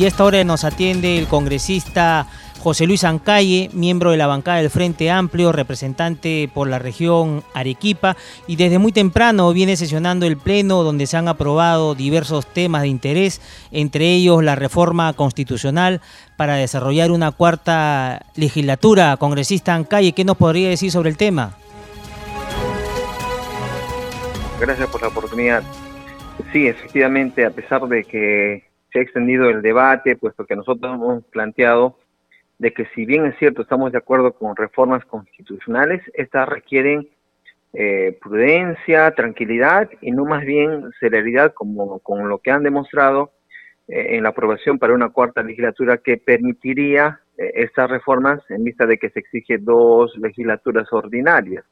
Y 0.01 0.07
a 0.07 0.09
esta 0.09 0.25
hora 0.25 0.43
nos 0.45 0.65
atiende 0.65 1.19
el 1.19 1.27
congresista 1.27 2.27
José 2.61 2.87
Luis 2.87 3.05
Ancalle, 3.05 3.69
miembro 3.75 4.13
de 4.13 4.17
la 4.17 4.27
bancada 4.27 4.57
del 4.57 4.71
Frente 4.71 5.11
Amplio, 5.11 5.53
representante 5.53 6.49
por 6.55 6.69
la 6.69 6.79
región 6.79 7.45
Arequipa, 7.53 8.17
y 8.47 8.57
desde 8.57 8.79
muy 8.79 8.93
temprano 8.93 9.53
viene 9.53 9.77
sesionando 9.77 10.25
el 10.25 10.39
Pleno 10.39 10.85
donde 10.85 11.07
se 11.07 11.19
han 11.19 11.29
aprobado 11.29 11.95
diversos 11.95 12.47
temas 12.47 12.81
de 12.81 12.89
interés, 12.89 13.43
entre 13.73 14.07
ellos 14.15 14.43
la 14.43 14.55
reforma 14.55 15.13
constitucional 15.13 16.01
para 16.39 16.55
desarrollar 16.55 17.11
una 17.11 17.31
cuarta 17.31 18.25
legislatura. 18.37 19.19
Congresista 19.19 19.75
Ancalle, 19.75 20.13
¿qué 20.13 20.25
nos 20.25 20.39
podría 20.39 20.71
decir 20.71 20.91
sobre 20.91 21.11
el 21.11 21.19
tema? 21.19 21.59
Gracias 24.59 24.89
por 24.89 25.03
la 25.03 25.09
oportunidad. 25.09 25.63
Sí, 26.55 26.69
efectivamente, 26.69 27.45
a 27.45 27.51
pesar 27.51 27.87
de 27.87 28.05
que 28.05 28.70
se 28.93 28.99
ha 28.99 29.03
extendido 29.03 29.49
el 29.49 29.63
debate, 29.63 30.17
puesto 30.17 30.47
que 30.47 30.57
nosotros 30.57 30.95
hemos 30.95 31.25
planteado 31.27 31.99
de 32.59 32.73
que 32.73 32.87
si 32.95 33.07
bien 33.07 33.25
es 33.25 33.39
cierto 33.39 33.63
estamos 33.63 33.91
de 33.93 33.99
acuerdo 33.99 34.33
con 34.33 34.55
reformas 34.55 35.05
constitucionales, 35.07 36.03
estas 36.15 36.49
requieren 36.49 37.09
eh, 37.73 38.19
prudencia, 38.21 39.11
tranquilidad 39.13 39.89
y 40.01 40.11
no 40.11 40.25
más 40.25 40.45
bien 40.45 40.91
celeridad 40.99 41.55
como 41.55 42.01
con 42.01 42.29
lo 42.29 42.39
que 42.39 42.51
han 42.51 42.63
demostrado 42.63 43.31
eh, 43.89 44.17
en 44.17 44.25
la 44.25 44.31
aprobación 44.31 44.79
para 44.79 44.93
una 44.93 45.09
cuarta 45.09 45.43
legislatura 45.43 45.99
que 45.99 46.17
permitiría 46.17 47.21
eh, 47.39 47.53
estas 47.55 47.89
reformas 47.89 48.41
en 48.51 48.65
vista 48.65 48.87
de 48.87 48.99
que 48.99 49.11
se 49.11 49.21
exige 49.21 49.59
dos 49.59 50.17
legislaturas 50.19 50.93
ordinarias. 50.93 51.65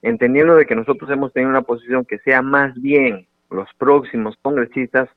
entendiendo 0.00 0.56
de 0.56 0.64
que 0.64 0.74
nosotros 0.74 1.10
hemos 1.10 1.32
tenido 1.32 1.50
una 1.50 1.62
posición 1.62 2.04
que 2.04 2.18
sea 2.20 2.40
más 2.40 2.74
bien 2.80 3.26
los 3.50 3.68
próximos 3.78 4.36
congresistas 4.42 5.08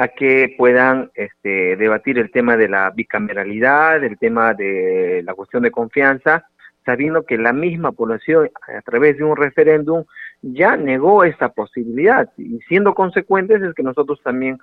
a 0.00 0.08
que 0.08 0.54
puedan 0.56 1.10
este, 1.14 1.76
debatir 1.76 2.18
el 2.18 2.30
tema 2.30 2.56
de 2.56 2.70
la 2.70 2.88
bicameralidad, 2.88 4.02
el 4.02 4.16
tema 4.16 4.54
de 4.54 5.22
la 5.26 5.34
cuestión 5.34 5.62
de 5.62 5.70
confianza, 5.70 6.46
sabiendo 6.86 7.26
que 7.26 7.36
la 7.36 7.52
misma 7.52 7.92
población 7.92 8.50
a 8.74 8.80
través 8.80 9.18
de 9.18 9.24
un 9.24 9.36
referéndum 9.36 10.04
ya 10.40 10.78
negó 10.78 11.22
esta 11.24 11.50
posibilidad. 11.50 12.30
Y 12.38 12.60
siendo 12.60 12.94
consecuentes 12.94 13.60
es 13.60 13.74
que 13.74 13.82
nosotros 13.82 14.18
también 14.22 14.58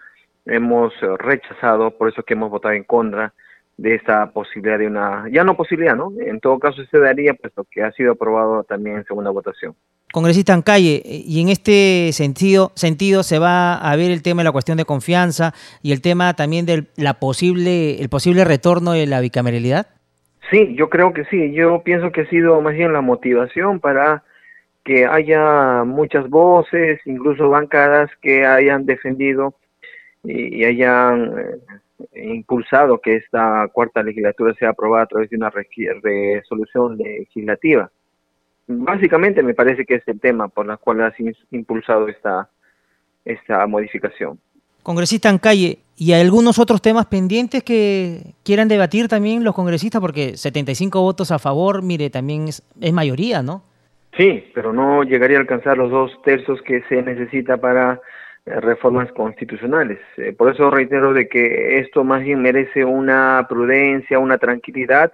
hemos 0.47 0.91
rechazado, 1.19 1.91
por 1.91 2.09
eso 2.09 2.23
que 2.23 2.33
hemos 2.33 2.49
votado 2.49 2.73
en 2.73 2.83
contra 2.83 3.31
de 3.77 3.93
esta 3.95 4.31
posibilidad 4.31 4.79
de 4.79 4.87
una, 4.87 5.25
ya 5.31 5.43
no 5.43 5.55
posibilidad, 5.55 5.95
¿no? 5.95 6.11
En 6.19 6.39
todo 6.39 6.57
caso 6.57 6.83
se 6.89 6.99
daría, 6.99 7.35
puesto 7.35 7.65
que 7.69 7.83
ha 7.83 7.91
sido 7.91 8.13
aprobado 8.13 8.63
también 8.63 8.97
en 8.97 9.05
segunda 9.05 9.29
votación. 9.29 9.75
Congresista 10.11 10.53
en 10.53 10.63
calle, 10.63 11.01
y 11.05 11.41
en 11.41 11.49
este 11.49 12.11
sentido, 12.11 12.71
sentido 12.75 13.21
se 13.23 13.39
va 13.39 13.75
a 13.75 13.95
ver 13.95 14.09
el 14.09 14.23
tema 14.23 14.41
de 14.41 14.45
la 14.45 14.51
cuestión 14.51 14.77
de 14.77 14.85
confianza 14.85 15.53
y 15.83 15.91
el 15.91 16.01
tema 16.01 16.33
también 16.33 16.65
del 16.65 16.87
la 16.95 17.15
posible, 17.15 18.01
el 18.01 18.09
posible 18.09 18.45
retorno 18.45 18.93
de 18.93 19.05
la 19.05 19.19
bicameralidad. 19.21 19.87
Sí, 20.49 20.75
yo 20.75 20.89
creo 20.89 21.13
que 21.13 21.25
sí. 21.25 21.53
Yo 21.53 21.83
pienso 21.83 22.11
que 22.11 22.21
ha 22.21 22.29
sido 22.29 22.61
más 22.61 22.73
bien 22.73 22.93
la 22.93 23.01
motivación 23.01 23.79
para 23.79 24.23
que 24.85 25.05
haya 25.05 25.83
muchas 25.83 26.29
voces, 26.29 27.01
incluso 27.05 27.49
bancadas 27.49 28.09
que 28.21 28.45
hayan 28.45 28.85
defendido 28.85 29.55
y, 30.23 30.63
hayan 30.63 31.33
eh, 31.37 31.75
impulsado 32.13 32.99
que 32.99 33.15
esta 33.15 33.67
cuarta 33.73 34.03
legislatura 34.03 34.53
sea 34.53 34.69
aprobada 34.69 35.03
a 35.03 35.07
través 35.07 35.29
de 35.29 35.37
una 35.37 35.49
resolución 35.49 36.97
legislativa. 36.97 37.89
Básicamente 38.67 39.41
me 39.43 39.53
parece 39.53 39.85
que 39.85 39.95
es 39.95 40.07
el 40.07 40.19
tema 40.19 40.47
por 40.49 40.69
el 40.69 40.77
cual 40.77 41.01
has 41.01 41.15
impulsado 41.51 42.07
esta, 42.07 42.49
esta 43.23 43.65
modificación. 43.65 44.39
Congresista 44.83 45.29
en 45.29 45.37
calle, 45.37 45.79
¿y 45.97 46.13
hay 46.13 46.21
algunos 46.21 46.59
otros 46.59 46.81
temas 46.81 47.05
pendientes 47.07 47.63
que 47.63 48.33
quieran 48.43 48.67
debatir 48.67 49.07
también 49.07 49.43
los 49.43 49.55
congresistas? 49.55 50.01
Porque 50.01 50.37
75 50.37 51.01
votos 51.01 51.31
a 51.31 51.39
favor, 51.39 51.81
mire, 51.81 52.09
también 52.09 52.47
es, 52.47 52.61
es 52.79 52.93
mayoría, 52.93 53.41
¿no? 53.41 53.63
Sí, 54.17 54.45
pero 54.53 54.73
no 54.73 55.03
llegaría 55.03 55.37
a 55.37 55.41
alcanzar 55.41 55.77
los 55.77 55.91
dos 55.91 56.11
tercios 56.23 56.61
que 56.63 56.81
se 56.89 57.01
necesita 57.01 57.57
para 57.57 58.01
reformas 58.47 59.11
constitucionales. 59.11 59.99
Eh, 60.17 60.33
por 60.33 60.51
eso 60.51 60.71
reitero 60.71 61.13
de 61.13 61.27
que 61.27 61.79
esto 61.79 62.03
más 62.03 62.23
bien 62.23 62.41
merece 62.41 62.85
una 62.85 63.45
prudencia, 63.49 64.19
una 64.19 64.37
tranquilidad 64.37 65.13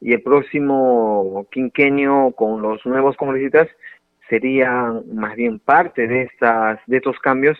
y 0.00 0.12
el 0.12 0.22
próximo 0.22 1.46
quinquenio 1.50 2.32
con 2.36 2.60
los 2.60 2.84
nuevos 2.84 3.16
congresistas 3.16 3.68
sería 4.28 4.92
más 5.12 5.34
bien 5.34 5.58
parte 5.58 6.06
de 6.06 6.22
estas 6.22 6.80
de 6.86 6.98
estos 6.98 7.18
cambios 7.20 7.58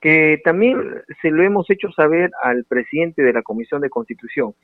que 0.00 0.40
también 0.44 1.02
se 1.22 1.30
lo 1.30 1.42
hemos 1.42 1.68
hecho 1.70 1.90
saber 1.92 2.30
al 2.42 2.64
presidente 2.64 3.22
de 3.22 3.32
la 3.32 3.42
Comisión 3.42 3.80
de 3.80 3.90
Constitución. 3.90 4.54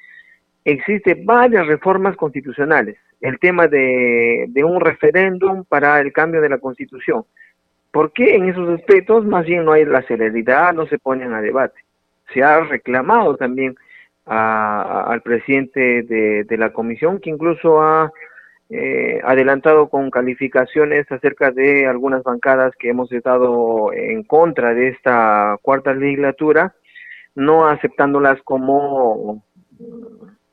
Existen 0.64 1.24
varias 1.24 1.66
reformas 1.66 2.16
constitucionales. 2.16 2.96
El 3.20 3.38
tema 3.38 3.66
de, 3.66 4.46
de 4.48 4.64
un 4.64 4.80
referéndum 4.80 5.64
para 5.64 6.00
el 6.00 6.12
cambio 6.12 6.40
de 6.40 6.48
la 6.48 6.58
Constitución. 6.58 7.24
¿Por 7.92 8.12
qué 8.12 8.34
en 8.34 8.48
esos 8.48 8.68
aspectos 8.70 9.24
más 9.26 9.44
bien 9.44 9.64
no 9.64 9.72
hay 9.72 9.84
la 9.84 10.02
celeridad, 10.02 10.72
no 10.72 10.86
se 10.86 10.98
ponen 10.98 11.34
a 11.34 11.42
debate? 11.42 11.78
Se 12.32 12.42
ha 12.42 12.60
reclamado 12.60 13.36
también 13.36 13.76
al 14.24 15.20
presidente 15.20 16.02
de, 16.02 16.56
la 16.56 16.72
comisión, 16.72 17.20
que 17.20 17.28
incluso 17.28 17.82
ha 17.82 18.10
eh, 18.70 19.20
adelantado 19.24 19.90
con 19.90 20.10
calificaciones 20.10 21.10
acerca 21.12 21.50
de 21.50 21.86
algunas 21.86 22.22
bancadas 22.22 22.72
que 22.78 22.88
hemos 22.88 23.12
estado 23.12 23.92
en 23.92 24.22
contra 24.22 24.72
de 24.72 24.88
esta 24.88 25.58
cuarta 25.60 25.92
legislatura, 25.92 26.74
no 27.34 27.66
aceptándolas 27.66 28.40
como 28.42 29.44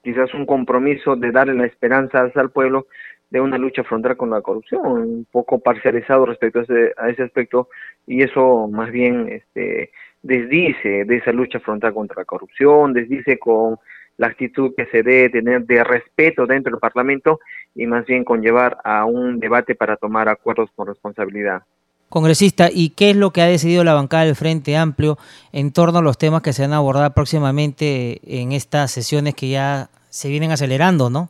quizás 0.03 0.33
un 0.33 0.45
compromiso 0.45 1.15
de 1.15 1.31
darle 1.31 1.53
la 1.53 1.67
esperanza 1.67 2.29
al 2.35 2.51
pueblo 2.51 2.87
de 3.29 3.41
una 3.41 3.57
lucha 3.57 3.83
frontal 3.83 4.17
con 4.17 4.29
la 4.29 4.41
corrupción, 4.41 4.85
un 4.85 5.27
poco 5.31 5.59
parcializado 5.59 6.25
respecto 6.25 6.59
a 6.59 6.63
ese, 6.63 6.93
a 6.97 7.09
ese 7.09 7.23
aspecto 7.23 7.69
y 8.07 8.23
eso 8.23 8.67
más 8.67 8.91
bien 8.91 9.29
este, 9.29 9.91
desdice 10.23 11.05
de 11.05 11.17
esa 11.17 11.31
lucha 11.31 11.59
frontal 11.59 11.93
contra 11.93 12.21
la 12.21 12.25
corrupción, 12.25 12.93
desdice 12.93 13.37
con 13.37 13.77
la 14.17 14.27
actitud 14.27 14.73
que 14.75 14.85
se 14.87 15.03
debe 15.03 15.29
tener 15.29 15.65
de 15.65 15.83
respeto 15.83 16.45
dentro 16.45 16.71
del 16.71 16.79
Parlamento 16.79 17.39
y 17.73 17.85
más 17.85 18.05
bien 18.05 18.25
conllevar 18.25 18.77
a 18.83 19.05
un 19.05 19.39
debate 19.39 19.75
para 19.75 19.95
tomar 19.95 20.27
acuerdos 20.27 20.69
con 20.75 20.87
responsabilidad. 20.87 21.63
Congresista, 22.09 22.69
¿y 22.73 22.89
qué 22.89 23.11
es 23.11 23.15
lo 23.15 23.31
que 23.31 23.41
ha 23.41 23.45
decidido 23.45 23.83
la 23.83 23.93
bancada 23.93 24.25
del 24.25 24.35
Frente 24.35 24.75
Amplio 24.75 25.17
en 25.53 25.71
torno 25.71 25.99
a 25.99 26.01
los 26.01 26.17
temas 26.17 26.41
que 26.41 26.53
se 26.53 26.63
van 26.63 26.73
a 26.73 26.77
abordar 26.77 27.13
próximamente 27.13 28.19
en 28.23 28.51
estas 28.51 28.91
sesiones 28.91 29.35
que 29.35 29.49
ya 29.49 29.89
se 30.09 30.27
vienen 30.27 30.51
acelerando, 30.51 31.11
no? 31.11 31.29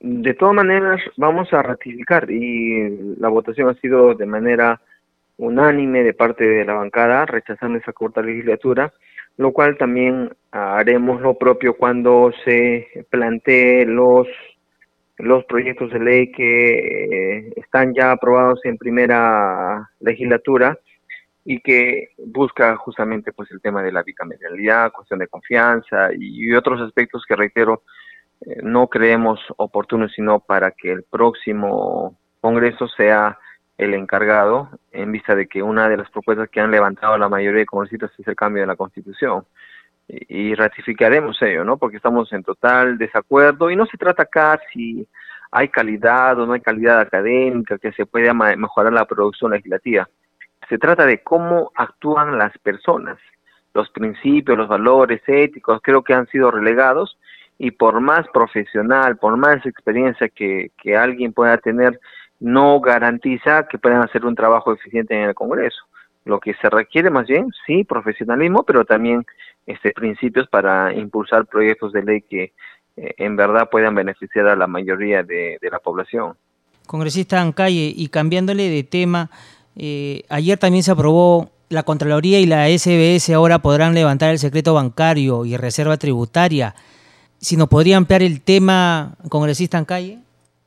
De 0.00 0.34
todas 0.34 0.54
maneras, 0.54 1.00
vamos 1.16 1.52
a 1.52 1.62
ratificar 1.62 2.30
y 2.30 3.16
la 3.18 3.28
votación 3.28 3.68
ha 3.68 3.74
sido 3.74 4.14
de 4.14 4.26
manera 4.26 4.80
unánime 5.38 6.02
de 6.02 6.14
parte 6.14 6.44
de 6.44 6.64
la 6.64 6.74
bancada 6.74 7.26
rechazando 7.26 7.78
esa 7.78 7.92
corta 7.92 8.22
legislatura, 8.22 8.92
lo 9.36 9.52
cual 9.52 9.76
también 9.76 10.30
haremos 10.50 11.20
lo 11.20 11.38
propio 11.38 11.76
cuando 11.76 12.32
se 12.44 13.06
plantee 13.10 13.84
los 13.86 14.26
los 15.18 15.44
proyectos 15.44 15.90
de 15.90 15.98
ley 15.98 16.30
que 16.30 17.38
eh, 17.38 17.52
están 17.56 17.94
ya 17.94 18.12
aprobados 18.12 18.60
en 18.64 18.76
primera 18.76 19.90
legislatura 20.00 20.78
y 21.44 21.60
que 21.60 22.10
busca 22.18 22.76
justamente 22.76 23.32
pues 23.32 23.50
el 23.52 23.60
tema 23.60 23.82
de 23.82 23.92
la 23.92 24.02
bicameralidad, 24.02 24.92
cuestión 24.92 25.20
de 25.20 25.28
confianza 25.28 26.10
y, 26.12 26.52
otros 26.54 26.80
aspectos 26.80 27.24
que 27.26 27.36
reitero 27.36 27.82
no 28.62 28.88
creemos 28.88 29.40
oportunos 29.56 30.12
sino 30.12 30.40
para 30.40 30.70
que 30.70 30.92
el 30.92 31.02
próximo 31.02 32.16
Congreso 32.40 32.86
sea 32.88 33.38
el 33.78 33.94
encargado 33.94 34.70
en 34.92 35.12
vista 35.12 35.34
de 35.34 35.46
que 35.46 35.62
una 35.62 35.88
de 35.88 35.96
las 35.96 36.10
propuestas 36.10 36.48
que 36.48 36.60
han 36.60 36.70
levantado 36.70 37.18
la 37.18 37.28
mayoría 37.28 37.60
de 37.60 37.66
congresistas 37.66 38.10
es 38.18 38.26
el 38.26 38.36
cambio 38.36 38.62
de 38.62 38.68
la 38.68 38.76
Constitución. 38.76 39.44
Y, 40.08 40.54
ratificaremos 40.54 41.42
ello, 41.42 41.64
¿no? 41.64 41.76
Porque 41.78 41.96
estamos 41.96 42.32
en 42.32 42.44
total 42.44 42.96
desacuerdo 42.96 43.70
y 43.70 43.76
no 43.76 43.86
se 43.86 43.98
trata 43.98 44.22
acá 44.22 44.60
si 44.72 45.06
hay 45.50 45.68
calidad 45.68 46.38
o 46.38 46.46
no 46.46 46.52
hay 46.52 46.60
calidad 46.60 47.00
académica, 47.00 47.78
que 47.78 47.92
se 47.92 48.06
pueda 48.06 48.32
mejorar 48.32 48.92
la 48.92 49.04
producción 49.04 49.50
legislativa. 49.50 50.08
Se 50.68 50.78
trata 50.78 51.04
de 51.04 51.22
cómo 51.24 51.72
actúan 51.74 52.38
las 52.38 52.56
personas, 52.58 53.18
los 53.74 53.90
principios, 53.90 54.56
los 54.56 54.68
valores 54.68 55.22
éticos, 55.26 55.80
creo 55.82 56.04
que 56.04 56.14
han 56.14 56.28
sido 56.28 56.52
relegados 56.52 57.18
y 57.58 57.70
por 57.70 58.00
más 58.00 58.26
profesional, 58.32 59.16
por 59.16 59.36
más 59.36 59.64
experiencia 59.64 60.28
que, 60.28 60.70
que 60.82 60.96
alguien 60.96 61.32
pueda 61.32 61.56
tener 61.58 61.98
no 62.38 62.80
garantiza 62.80 63.66
que 63.68 63.78
puedan 63.78 64.02
hacer 64.02 64.24
un 64.24 64.34
trabajo 64.34 64.72
eficiente 64.72 65.14
en 65.14 65.28
el 65.28 65.34
Congreso. 65.34 65.84
Lo 66.24 66.40
que 66.40 66.54
se 66.54 66.68
requiere 66.68 67.08
más 67.08 67.26
bien, 67.26 67.48
sí, 67.66 67.84
profesionalismo, 67.84 68.64
pero 68.64 68.84
también 68.84 69.24
este, 69.66 69.92
principios 69.92 70.48
para 70.48 70.92
impulsar 70.92 71.46
proyectos 71.46 71.92
de 71.92 72.02
ley 72.02 72.22
que 72.22 72.52
eh, 72.96 73.14
en 73.16 73.36
verdad 73.36 73.68
puedan 73.70 73.94
beneficiar 73.94 74.48
a 74.48 74.56
la 74.56 74.66
mayoría 74.66 75.22
de, 75.22 75.58
la 75.70 75.78
población. 75.78 76.34
Congresista 76.86 77.40
Ancalle, 77.40 77.92
y 77.94 78.08
cambiándole 78.08 78.68
de 78.68 78.84
tema, 78.84 79.30
eh, 79.76 80.22
ayer 80.28 80.58
también 80.58 80.82
se 80.82 80.92
aprobó 80.92 81.50
la 81.68 81.82
Contraloría 81.82 82.38
y 82.38 82.46
la 82.46 82.68
SBS 82.68 83.30
ahora 83.30 83.58
podrán 83.58 83.94
levantar 83.94 84.30
el 84.30 84.38
secreto 84.38 84.74
bancario 84.74 85.44
y 85.44 85.56
reserva 85.56 85.96
tributaria. 85.96 86.74
Si 87.38 87.56
nos 87.56 87.68
podría 87.68 87.96
ampliar 87.96 88.22
el 88.22 88.42
tema, 88.42 89.14
congresista 89.28 89.78
Ancalle. 89.78 90.18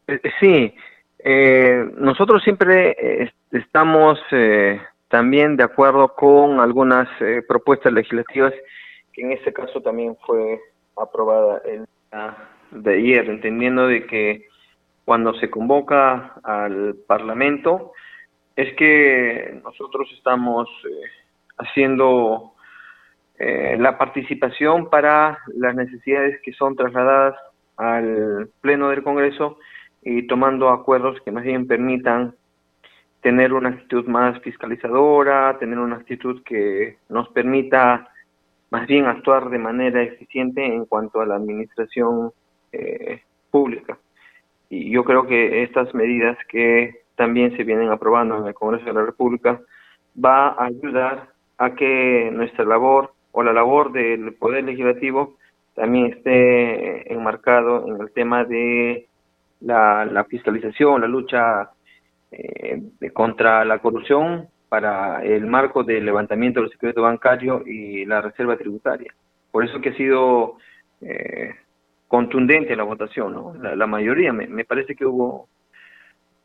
Eh, 0.08 0.22
sí, 0.40 0.74
eh, 1.20 1.86
nosotros 1.98 2.42
siempre 2.44 2.96
eh, 2.98 3.32
estamos 3.52 4.20
eh, 4.32 4.80
también 5.10 5.58
de 5.58 5.64
acuerdo 5.64 6.16
con 6.16 6.60
algunas 6.60 7.10
eh, 7.20 7.42
propuestas 7.48 7.92
legislativas 7.92 8.54
que 9.12 9.22
en 9.24 9.34
este 9.34 9.52
caso 9.52 9.82
también 9.82 10.16
fue 10.26 10.60
aprobada 10.96 11.62
el 11.66 11.86
de 12.72 12.96
ayer, 12.96 13.30
entendiendo 13.30 13.88
de 13.88 14.06
que 14.06 14.48
cuando 15.06 15.34
se 15.36 15.50
convoca 15.50 16.36
al 16.44 16.96
Parlamento 17.08 17.92
es 18.56 18.74
que 18.76 19.60
nosotros 19.64 20.08
estamos 20.14 20.68
haciendo 21.58 22.54
la 23.40 23.98
participación 23.98 24.90
para 24.90 25.40
las 25.56 25.74
necesidades 25.74 26.42
que 26.44 26.52
son 26.54 26.76
trasladadas 26.76 27.36
al 27.78 28.50
Pleno 28.60 28.90
del 28.90 29.04
Congreso 29.04 29.58
y 30.02 30.28
tomando 30.28 30.70
acuerdos 30.70 31.22
que 31.22 31.32
más 31.32 31.44
bien 31.44 31.66
permitan 31.66 32.36
tener 33.22 33.54
una 33.54 33.70
actitud 33.70 34.06
más 34.08 34.40
fiscalizadora, 34.42 35.58
tener 35.60 35.80
una 35.80 35.98
actitud 35.98 36.42
que 36.44 36.98
nos 37.10 37.30
permita 37.30 38.10
más 38.72 38.88
bien 38.88 39.06
actuar 39.06 39.50
de 39.50 39.58
manera 39.58 40.02
eficiente 40.02 40.66
en 40.66 40.86
cuanto 40.86 41.22
a 41.22 41.26
la 41.26 41.36
administración 41.36 42.32
eh, 42.72 43.22
pública. 43.52 43.98
Y 44.70 44.92
yo 44.92 45.04
creo 45.04 45.26
que 45.26 45.64
estas 45.64 45.94
medidas 45.94 46.38
que 46.48 47.02
también 47.16 47.56
se 47.58 47.64
vienen 47.64 47.90
aprobando 47.90 48.38
en 48.38 48.48
el 48.48 48.54
Congreso 48.54 48.86
de 48.86 48.94
la 48.94 49.06
República, 49.06 49.60
va 50.24 50.50
a 50.50 50.66
ayudar 50.66 51.30
a 51.58 51.76
que 51.76 52.30
nuestra 52.32 52.64
labor 52.64 53.14
o 53.32 53.44
la 53.44 53.54
labor 53.54 53.92
del 53.92 54.34
Poder 54.34 54.64
Legislativo 54.64 55.36
también 55.76 56.08
esté 56.08 57.12
enmarcado 57.14 57.88
en 57.88 58.02
el 58.02 58.12
tema 58.12 58.44
de 58.44 59.08
la, 59.62 60.26
fiscalización, 60.30 61.02
la 61.02 61.08
lucha 61.08 61.70
eh, 62.32 62.82
contra 63.14 63.64
la 63.66 63.80
corrupción 63.80 64.48
para 64.68 65.24
el 65.24 65.48
marco 65.48 65.84
del 65.84 66.06
levantamiento 66.06 66.62
del 66.62 66.70
secreto 66.70 67.02
bancario 67.02 67.64
y 67.66 68.06
la 68.06 68.22
reserva 68.22 68.58
tributaria. 68.58 69.14
Por 69.52 69.66
eso 69.66 69.82
que 69.82 69.90
ha 69.90 69.96
sido 69.96 70.58
eh, 71.02 71.56
contundente 72.08 72.76
la 72.76 72.84
votación, 72.84 73.34
¿no? 73.34 73.54
La, 73.56 73.88
mayoría, 73.88 74.32
me, 74.34 74.66
parece 74.66 74.96
que 74.96 75.06
hubo 75.06 75.48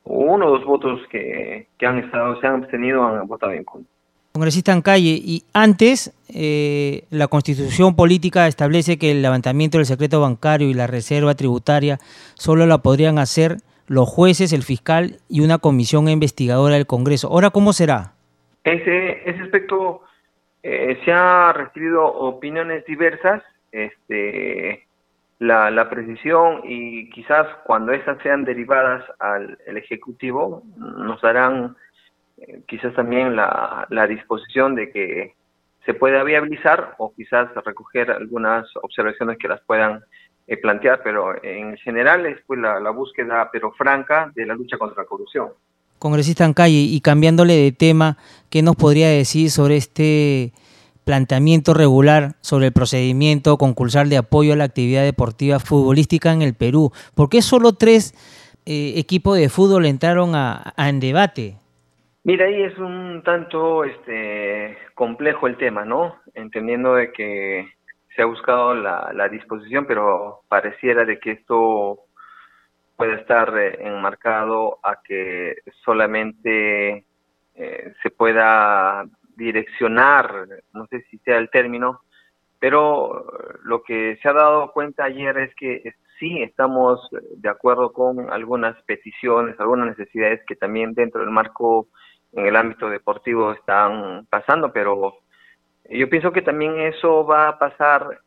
uno 0.05 0.47
o 0.47 0.51
dos 0.51 0.65
votos 0.65 1.01
que, 1.09 1.69
que 1.79 1.87
han 1.87 1.99
estado, 1.99 2.41
se 2.41 2.47
han 2.47 2.63
abstenido, 2.63 3.05
han 3.05 3.27
votado 3.27 3.53
en 3.53 3.65
contra. 3.65 3.94
Congresista 4.37 4.73
en 4.73 4.83
calle, 4.83 5.11
y 5.23 5.45
antes 5.53 6.13
eh, 6.29 7.05
la 7.11 7.29
constitución 7.29 7.95
política 7.95 8.49
establece 8.49 8.99
que 8.99 9.13
el 9.13 9.23
levantamiento 9.23 9.79
del 9.79 9.87
secreto 9.87 10.21
bancario 10.21 10.69
y 10.69 10.75
la 10.75 10.89
reserva 10.89 11.37
tributaria 11.37 11.99
solo 12.35 12.67
la 12.67 12.79
podrían 12.79 13.21
hacer 13.21 13.59
los 13.87 14.09
jueces, 14.09 14.53
el 14.53 14.65
fiscal 14.65 15.19
y 15.29 15.43
una 15.43 15.59
comisión 15.59 16.09
investigadora 16.09 16.75
del 16.75 16.89
Congreso. 16.89 17.29
Ahora, 17.29 17.51
¿cómo 17.51 17.73
será? 17.73 18.15
Ese, 18.65 19.23
ese 19.25 19.41
aspecto 19.41 20.03
eh, 20.65 20.99
se 21.05 21.13
ha 21.13 21.53
recibido 21.53 22.05
opiniones 22.05 22.85
diversas, 22.87 23.41
este, 23.71 24.85
la, 25.39 25.71
la, 25.71 25.89
precisión 25.89 26.63
y 26.65 27.09
quizás 27.11 27.47
cuando 27.65 27.93
estas 27.93 28.21
sean 28.25 28.45
derivadas 28.45 29.05
al 29.21 29.57
Ejecutivo 29.77 30.65
nos 30.77 31.21
darán 31.23 31.77
quizás 32.67 32.95
también 32.95 33.37
la, 33.37 34.07
disposición 34.09 34.75
de 34.75 34.91
que 34.91 35.35
se 35.85 35.95
pueda 35.95 36.23
viabilizar 36.23 36.95
o 36.99 37.13
quizás 37.15 37.49
recoger 37.65 38.11
algunas 38.11 38.67
observaciones 38.83 39.39
que 39.39 39.49
las 39.49 39.61
puedan 39.63 40.03
eh, 40.47 40.57
plantear, 40.57 41.03
pero 41.03 41.43
en 41.43 41.77
general 41.79 42.27
es 42.27 42.39
pues 42.47 42.61
la, 42.61 42.91
búsqueda 42.91 43.49
pero 43.53 43.73
franca 43.73 44.31
de 44.35 44.47
la 44.47 44.55
lucha 44.55 44.79
contra 44.79 45.03
la 45.03 45.09
corrupción 45.09 45.49
congresista 45.99 46.45
en 46.45 46.53
calle, 46.53 46.81
y 46.81 47.01
cambiándole 47.01 47.57
de 47.57 47.73
tema, 47.73 48.19
¿qué 48.51 48.61
nos 48.61 48.77
podría 48.77 49.09
decir 49.09 49.51
sobre 49.51 49.79
este 49.79 50.53
planteamiento 51.05 51.73
regular 51.73 52.37
sobre 52.43 52.67
el 52.67 52.73
procedimiento 52.73 53.57
concursal 53.57 54.11
de 54.11 54.19
apoyo 54.19 54.53
a 54.53 54.57
la 54.57 54.65
actividad 54.65 55.03
deportiva 55.03 55.61
futbolística 55.61 56.31
en 56.33 56.43
el 56.43 56.53
Perú? 56.53 56.93
¿Por 57.15 57.31
qué 57.31 57.41
solo 57.41 57.73
tres 57.73 58.15
eh, 58.67 58.95
equipos 58.97 59.39
de 59.39 59.49
fútbol 59.49 59.87
entraron 59.87 60.35
a, 60.35 60.75
en 60.77 61.01
debate? 61.01 61.57
Mira, 62.27 62.47
ahí 62.47 62.63
es 62.63 62.79
un 62.79 63.23
tanto 63.23 63.85
este 63.85 64.79
complejo 64.95 65.47
el 65.47 65.59
tema, 65.59 65.85
¿no? 65.85 66.17
Entendiendo 66.33 66.95
de 66.95 67.13
que 67.13 67.69
se 68.17 68.23
ha 68.23 68.25
buscado 68.25 68.75
la, 68.75 69.13
la 69.15 69.29
disposición, 69.29 69.85
pero 69.87 70.41
pareciera 70.49 71.05
de 71.05 71.19
que 71.19 71.33
esto 71.33 72.01
puede 72.97 73.17
estar 73.17 73.53
eh, 73.59 73.77
enmarcado 73.81 74.79
a 74.83 75.03
que 75.03 75.57
solamente 75.85 77.05
eh, 77.57 77.95
se 78.03 78.11
pueda 78.11 79.05
direccionar, 79.37 80.47
no 80.73 80.87
sé 80.87 81.03
si 81.11 81.19
sea 81.19 81.37
el 81.37 81.51
término, 81.51 82.01
pero 82.59 83.27
lo 83.65 83.83
que 83.83 84.19
se 84.23 84.29
ha 84.31 84.33
dado 84.33 84.73
cuenta 84.73 85.05
ayer 85.05 85.37
es 85.37 85.55
que 85.57 85.93
sí 86.19 86.43
estamos 86.43 87.07
de 87.37 87.49
acuerdo 87.51 87.93
con 87.93 88.33
algunas 88.33 88.81
peticiones, 88.85 89.61
algunas 89.61 89.89
necesidades 89.89 90.41
que 90.47 90.57
también 90.57 90.95
dentro 90.95 91.21
del 91.21 91.31
marco 91.31 91.89
en 92.37 92.47
el 92.47 92.57
ámbito 92.57 92.89
deportivo 92.89 93.53
están 93.53 94.27
pasando, 94.27 94.73
pero 94.73 95.19
yo 95.91 96.09
pienso 96.09 96.33
que 96.33 96.43
también 96.43 96.79
eso 96.81 97.25
va 97.27 97.49
a 97.49 97.59
pasar 97.59 98.21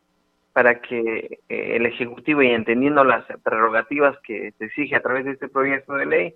para 0.53 0.81
que 0.81 1.39
eh, 1.49 1.75
el 1.75 1.85
Ejecutivo, 1.85 2.41
y 2.41 2.49
entendiendo 2.49 3.03
las 3.03 3.25
prerrogativas 3.43 4.17
que 4.23 4.53
se 4.57 4.65
exige 4.65 4.95
a 4.95 5.01
través 5.01 5.25
de 5.25 5.31
este 5.31 5.49
proyecto 5.49 5.93
de 5.93 6.05
ley, 6.05 6.35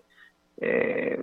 eh, 0.60 1.20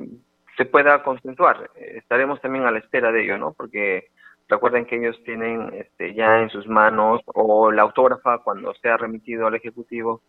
se 0.57 0.65
pueda 0.65 1.03
consensuar. 1.05 1.71
Estaremos 1.77 2.41
también 2.41 2.65
a 2.65 2.73
la 2.73 2.81
espera 2.81 3.13
de 3.13 3.23
ello, 3.23 3.39
¿no? 3.39 3.53
Porque 3.53 4.09
recuerden 4.49 4.87
que 4.87 4.97
ellos 4.97 5.21
tienen 5.25 5.71
este, 5.75 6.15
ya 6.15 6.41
en 6.41 6.51
sus 6.51 6.67
manos, 6.67 7.21
o 7.27 7.71
la 7.71 7.83
autógrafa, 7.83 8.39
cuando 8.39 8.75
sea 8.75 8.97
remitido 8.97 9.47
al 9.47 9.55
Ejecutivo, 9.55 10.23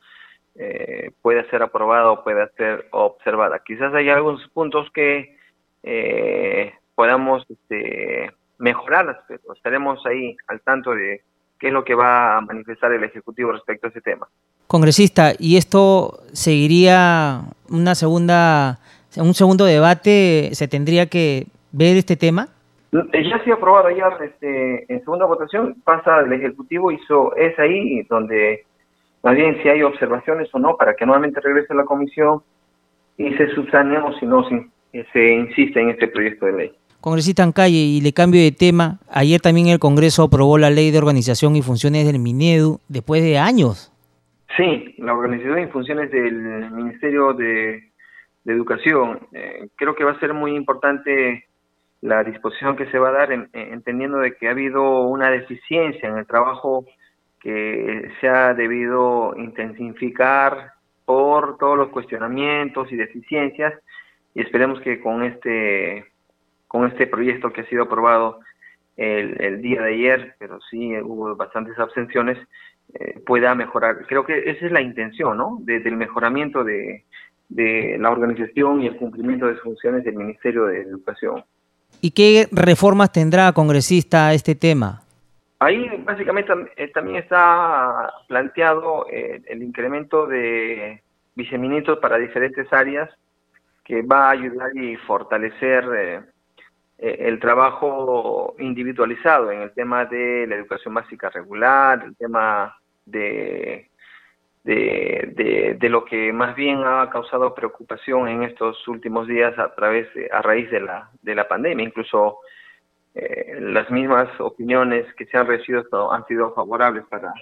eh, 0.56 1.12
puede 1.22 1.50
ser 1.50 1.64
aprobada 1.64 2.12
o 2.12 2.24
puede 2.24 2.48
ser 2.58 2.88
observada. 2.92 3.64
Quizás 3.66 3.94
hay 3.94 4.10
algunos 4.10 4.48
puntos 4.50 4.92
que 4.92 5.39
podamos 6.96 7.46
este, 7.50 8.32
mejorar, 8.58 9.24
estaremos 9.56 10.06
ahí 10.06 10.36
al 10.48 10.62
tanto 10.62 10.92
de 10.92 11.22
qué 11.60 11.68
es 11.68 11.74
lo 11.74 11.84
que 11.84 11.96
va 11.96 12.38
a 12.38 12.42
manifestar 12.42 12.92
el 12.92 13.04
Ejecutivo 13.04 13.52
respecto 13.52 13.88
a 13.88 13.90
ese 13.90 14.02
tema. 14.02 14.28
Congresista, 14.68 15.34
¿y 15.38 15.58
esto 15.58 16.20
seguiría 16.32 17.42
una 17.70 17.96
segunda, 17.96 18.80
un 19.18 19.34
segundo 19.34 19.66
debate? 19.66 20.50
¿Se 20.54 20.68
tendría 20.68 21.08
que 21.08 21.48
ver 21.72 21.98
este 21.98 22.16
tema? 22.16 22.50
Eh, 22.92 23.30
ya 23.30 23.44
se 23.44 23.52
ha 23.52 23.56
aprobado 23.56 23.88
ayer 23.88 24.04
este, 24.22 24.92
en 24.92 25.00
segunda 25.04 25.26
votación, 25.26 25.76
pasa 25.84 26.20
el 26.20 26.34
Ejecutivo, 26.34 26.92
hizo, 26.92 27.36
es 27.36 27.58
ahí 27.60 28.04
donde 28.04 28.66
más 29.22 29.36
bien 29.36 29.62
si 29.62 29.70
hay 29.70 29.84
observaciones 29.84 30.50
o 30.54 30.60
no, 30.60 30.78
para 30.78 30.96
que 30.96 31.06
nuevamente 31.06 31.42
regrese 31.42 31.74
a 31.74 31.78
la 31.78 31.86
comisión 31.86 32.42
y 33.18 33.34
se 33.36 33.50
subsane 33.50 33.98
o 33.98 34.14
si 34.18 34.26
no, 34.26 34.48
si, 34.48 34.56
se 34.92 35.34
insiste 35.34 35.80
en 35.80 35.90
este 35.90 36.08
proyecto 36.08 36.46
de 36.46 36.54
ley. 36.54 36.72
Congresista 37.02 37.44
en 37.44 37.54
calle, 37.54 37.78
y 37.78 38.02
le 38.02 38.12
cambio 38.12 38.42
de 38.42 38.52
tema, 38.52 39.00
ayer 39.10 39.40
también 39.40 39.68
el 39.68 39.80
Congreso 39.80 40.24
aprobó 40.24 40.58
la 40.58 40.70
ley 40.70 40.92
de 40.92 40.98
organización 40.98 41.56
y 41.56 41.62
funciones 41.62 42.06
del 42.06 42.20
Minedu 42.20 42.80
después 42.90 43.24
de 43.24 43.38
años. 43.38 43.94
Sí, 44.58 44.96
la 44.98 45.14
organización 45.14 45.60
y 45.60 45.68
funciones 45.68 46.12
del 46.12 46.72
Ministerio 46.72 47.34
de, 47.34 47.88
Educación. 48.46 49.20
Eh, 49.32 49.70
creo 49.76 49.94
que 49.94 50.04
va 50.04 50.14
a 50.14 50.20
ser 50.20 50.34
muy 50.34 50.56
importante 50.56 51.46
la 52.02 52.24
disposición 52.24 52.76
que 52.76 52.90
se 52.90 52.98
va 52.98 53.10
a 53.10 53.12
dar, 53.12 53.32
entendiendo 53.32 54.18
de 54.18 54.36
que 54.36 54.48
ha 54.48 54.52
habido 54.52 55.02
una 55.04 55.30
deficiencia 55.30 56.10
en 56.10 56.18
el 56.18 56.26
trabajo 56.26 56.84
que 57.40 58.10
se 58.20 58.28
ha 58.28 58.56
debido 58.56 59.36
intensificar 59.38 60.72
por 61.06 61.58
todos 61.60 61.78
los 61.78 61.90
cuestionamientos 61.90 62.92
y 62.92 62.96
deficiencias 62.96 63.74
y 64.40 64.42
esperemos 64.42 64.80
que 64.80 65.02
con 65.02 65.22
este 65.24 66.06
con 66.68 66.88
este 66.88 67.08
proyecto 67.08 67.52
que 67.52 67.62
ha 67.62 67.66
sido 67.66 67.84
aprobado 67.84 68.40
el, 68.96 69.62
día 69.62 69.82
de 69.82 69.94
ayer, 69.94 70.36
pero 70.40 70.60
sí 70.70 70.96
hubo 71.02 71.36
bastantes 71.36 71.78
abstenciones, 71.78 72.38
eh, 72.94 73.20
pueda 73.26 73.54
mejorar. 73.56 74.06
Creo 74.08 74.26
que 74.26 74.50
esa 74.50 74.66
es 74.66 74.72
la 74.72 74.82
intención, 74.82 75.38
¿no? 75.38 75.58
del 75.62 75.96
mejoramiento 75.96 76.64
de, 76.64 77.06
de 77.50 77.98
la 78.00 78.12
organización 78.12 78.82
y 78.82 78.88
el 78.88 78.96
cumplimiento 78.98 79.48
de 79.48 79.56
sus 79.56 79.64
funciones 79.64 80.04
del 80.06 80.16
Ministerio 80.16 80.66
de 80.66 80.82
Educación. 80.84 81.44
¿Y 82.00 82.12
qué 82.12 82.48
reformas 82.52 83.12
tendrá, 83.12 83.52
congresista, 83.52 84.34
este 84.34 84.56
tema? 84.56 85.02
Ahí 85.60 85.86
básicamente 86.06 86.54
eh, 86.78 86.90
también 86.94 87.18
está 87.18 88.10
planteado 88.28 89.06
eh, 89.12 89.42
el 89.48 89.64
incremento 89.64 90.28
de 90.28 91.02
viceministros 91.36 92.00
para 92.00 92.18
diferentes 92.18 92.72
áreas 92.72 93.10
que 93.90 94.04
va 94.04 94.28
a 94.28 94.32
ayudar 94.34 94.70
y 94.78 94.96
fortalecer 94.98 95.84
eh, 97.00 97.26
el 97.28 97.40
trabajo 97.40 98.56
individualizado 98.60 99.52
en 99.52 99.62
el 99.64 99.72
tema 99.74 100.06
de 100.06 100.46
la 100.46 100.58
educación 100.58 100.94
básica 100.94 101.32
regular, 101.32 102.04
el 102.06 102.16
tema 102.16 102.78
de, 103.04 103.90
de, 104.64 105.76
de, 105.80 105.90
lo 105.90 106.06
que 106.06 106.32
más 106.32 106.56
bien 106.56 106.84
ha 106.86 107.10
causado 107.10 107.56
preocupación 107.56 108.28
en 108.28 108.44
estos 108.44 108.88
últimos 108.88 109.28
días 109.28 109.58
a 109.58 109.74
través 109.74 110.08
a 110.32 110.44
raíz 110.44 110.70
de 110.70 110.82
la, 110.82 111.10
de 111.24 111.34
la 111.34 111.48
pandemia. 111.48 111.84
Incluso 111.84 112.42
eh, 113.16 113.58
las 113.60 113.90
mismas 113.90 114.30
opiniones 114.40 115.12
que 115.16 115.26
se 115.26 115.36
han 115.36 115.48
recibido 115.48 116.14
han 116.14 116.28
sido 116.28 116.54
favorables 116.54 117.06
para 117.10 117.34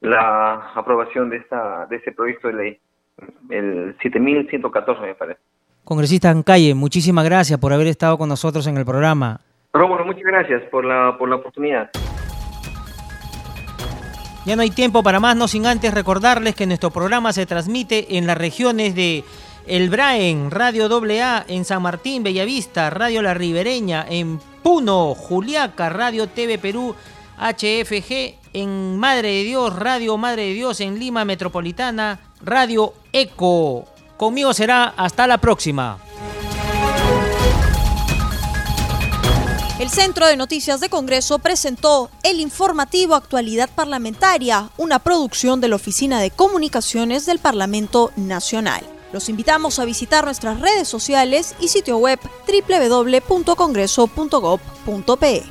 la 0.00 0.72
aprobación 0.74 1.30
de 1.30 1.38
esta 1.38 1.86
de 1.86 1.96
este 1.96 2.12
proyecto 2.12 2.48
de 2.48 2.54
ley, 2.54 2.80
el 3.50 3.96
7114 4.02 5.00
me 5.02 5.14
parece. 5.14 5.40
Congresista 5.84 6.34
Calle, 6.42 6.74
muchísimas 6.74 7.24
gracias 7.24 7.60
por 7.60 7.72
haber 7.72 7.86
estado 7.86 8.18
con 8.18 8.28
nosotros 8.28 8.66
en 8.66 8.76
el 8.76 8.84
programa. 8.84 9.40
Rómulo, 9.72 10.04
muchas 10.04 10.24
gracias 10.24 10.62
por 10.70 10.84
la, 10.84 11.16
por 11.18 11.28
la 11.28 11.36
oportunidad. 11.36 11.90
Ya 14.44 14.56
no 14.56 14.62
hay 14.62 14.70
tiempo 14.70 15.02
para 15.02 15.20
más, 15.20 15.36
no 15.36 15.48
sin 15.48 15.66
antes 15.66 15.92
recordarles 15.92 16.54
que 16.54 16.66
nuestro 16.66 16.90
programa 16.90 17.32
se 17.32 17.46
transmite 17.46 18.16
en 18.16 18.26
las 18.26 18.38
regiones 18.38 18.94
de 18.94 19.24
El 19.66 19.90
Braen, 19.90 20.50
Radio 20.50 20.86
AA, 20.86 21.44
en 21.48 21.64
San 21.64 21.82
Martín, 21.82 22.22
Bellavista, 22.22 22.90
Radio 22.90 23.22
La 23.22 23.34
Ribereña, 23.34 24.06
en 24.08 24.38
Puno, 24.62 25.14
Juliaca, 25.14 25.88
Radio 25.88 26.28
TV 26.28 26.58
Perú, 26.58 26.94
HFG, 27.38 28.38
en 28.52 28.98
Madre 28.98 29.28
de 29.28 29.44
Dios, 29.44 29.76
Radio 29.76 30.16
Madre 30.16 30.42
de 30.42 30.54
Dios, 30.54 30.80
en 30.80 30.98
Lima 30.98 31.24
Metropolitana, 31.24 32.20
Radio 32.40 32.94
Eco 33.12 33.84
Conmigo 34.16 34.54
será 34.54 34.94
hasta 34.96 35.26
la 35.26 35.38
próxima. 35.38 35.98
El 39.78 39.90
Centro 39.90 40.26
de 40.26 40.38
Noticias 40.38 40.80
de 40.80 40.88
Congreso 40.88 41.38
presentó 41.38 42.08
el 42.22 42.40
informativo 42.40 43.14
Actualidad 43.14 43.68
Parlamentaria, 43.74 44.70
una 44.78 45.00
producción 45.00 45.60
de 45.60 45.68
la 45.68 45.76
Oficina 45.76 46.18
de 46.18 46.30
Comunicaciones 46.30 47.26
del 47.26 47.40
Parlamento 47.40 48.10
Nacional. 48.16 48.80
Los 49.12 49.28
invitamos 49.28 49.78
a 49.78 49.84
visitar 49.84 50.24
nuestras 50.24 50.60
redes 50.60 50.88
sociales 50.88 51.54
y 51.60 51.68
sitio 51.68 51.98
web 51.98 52.18
www.congreso.gov.pe. 52.48 55.42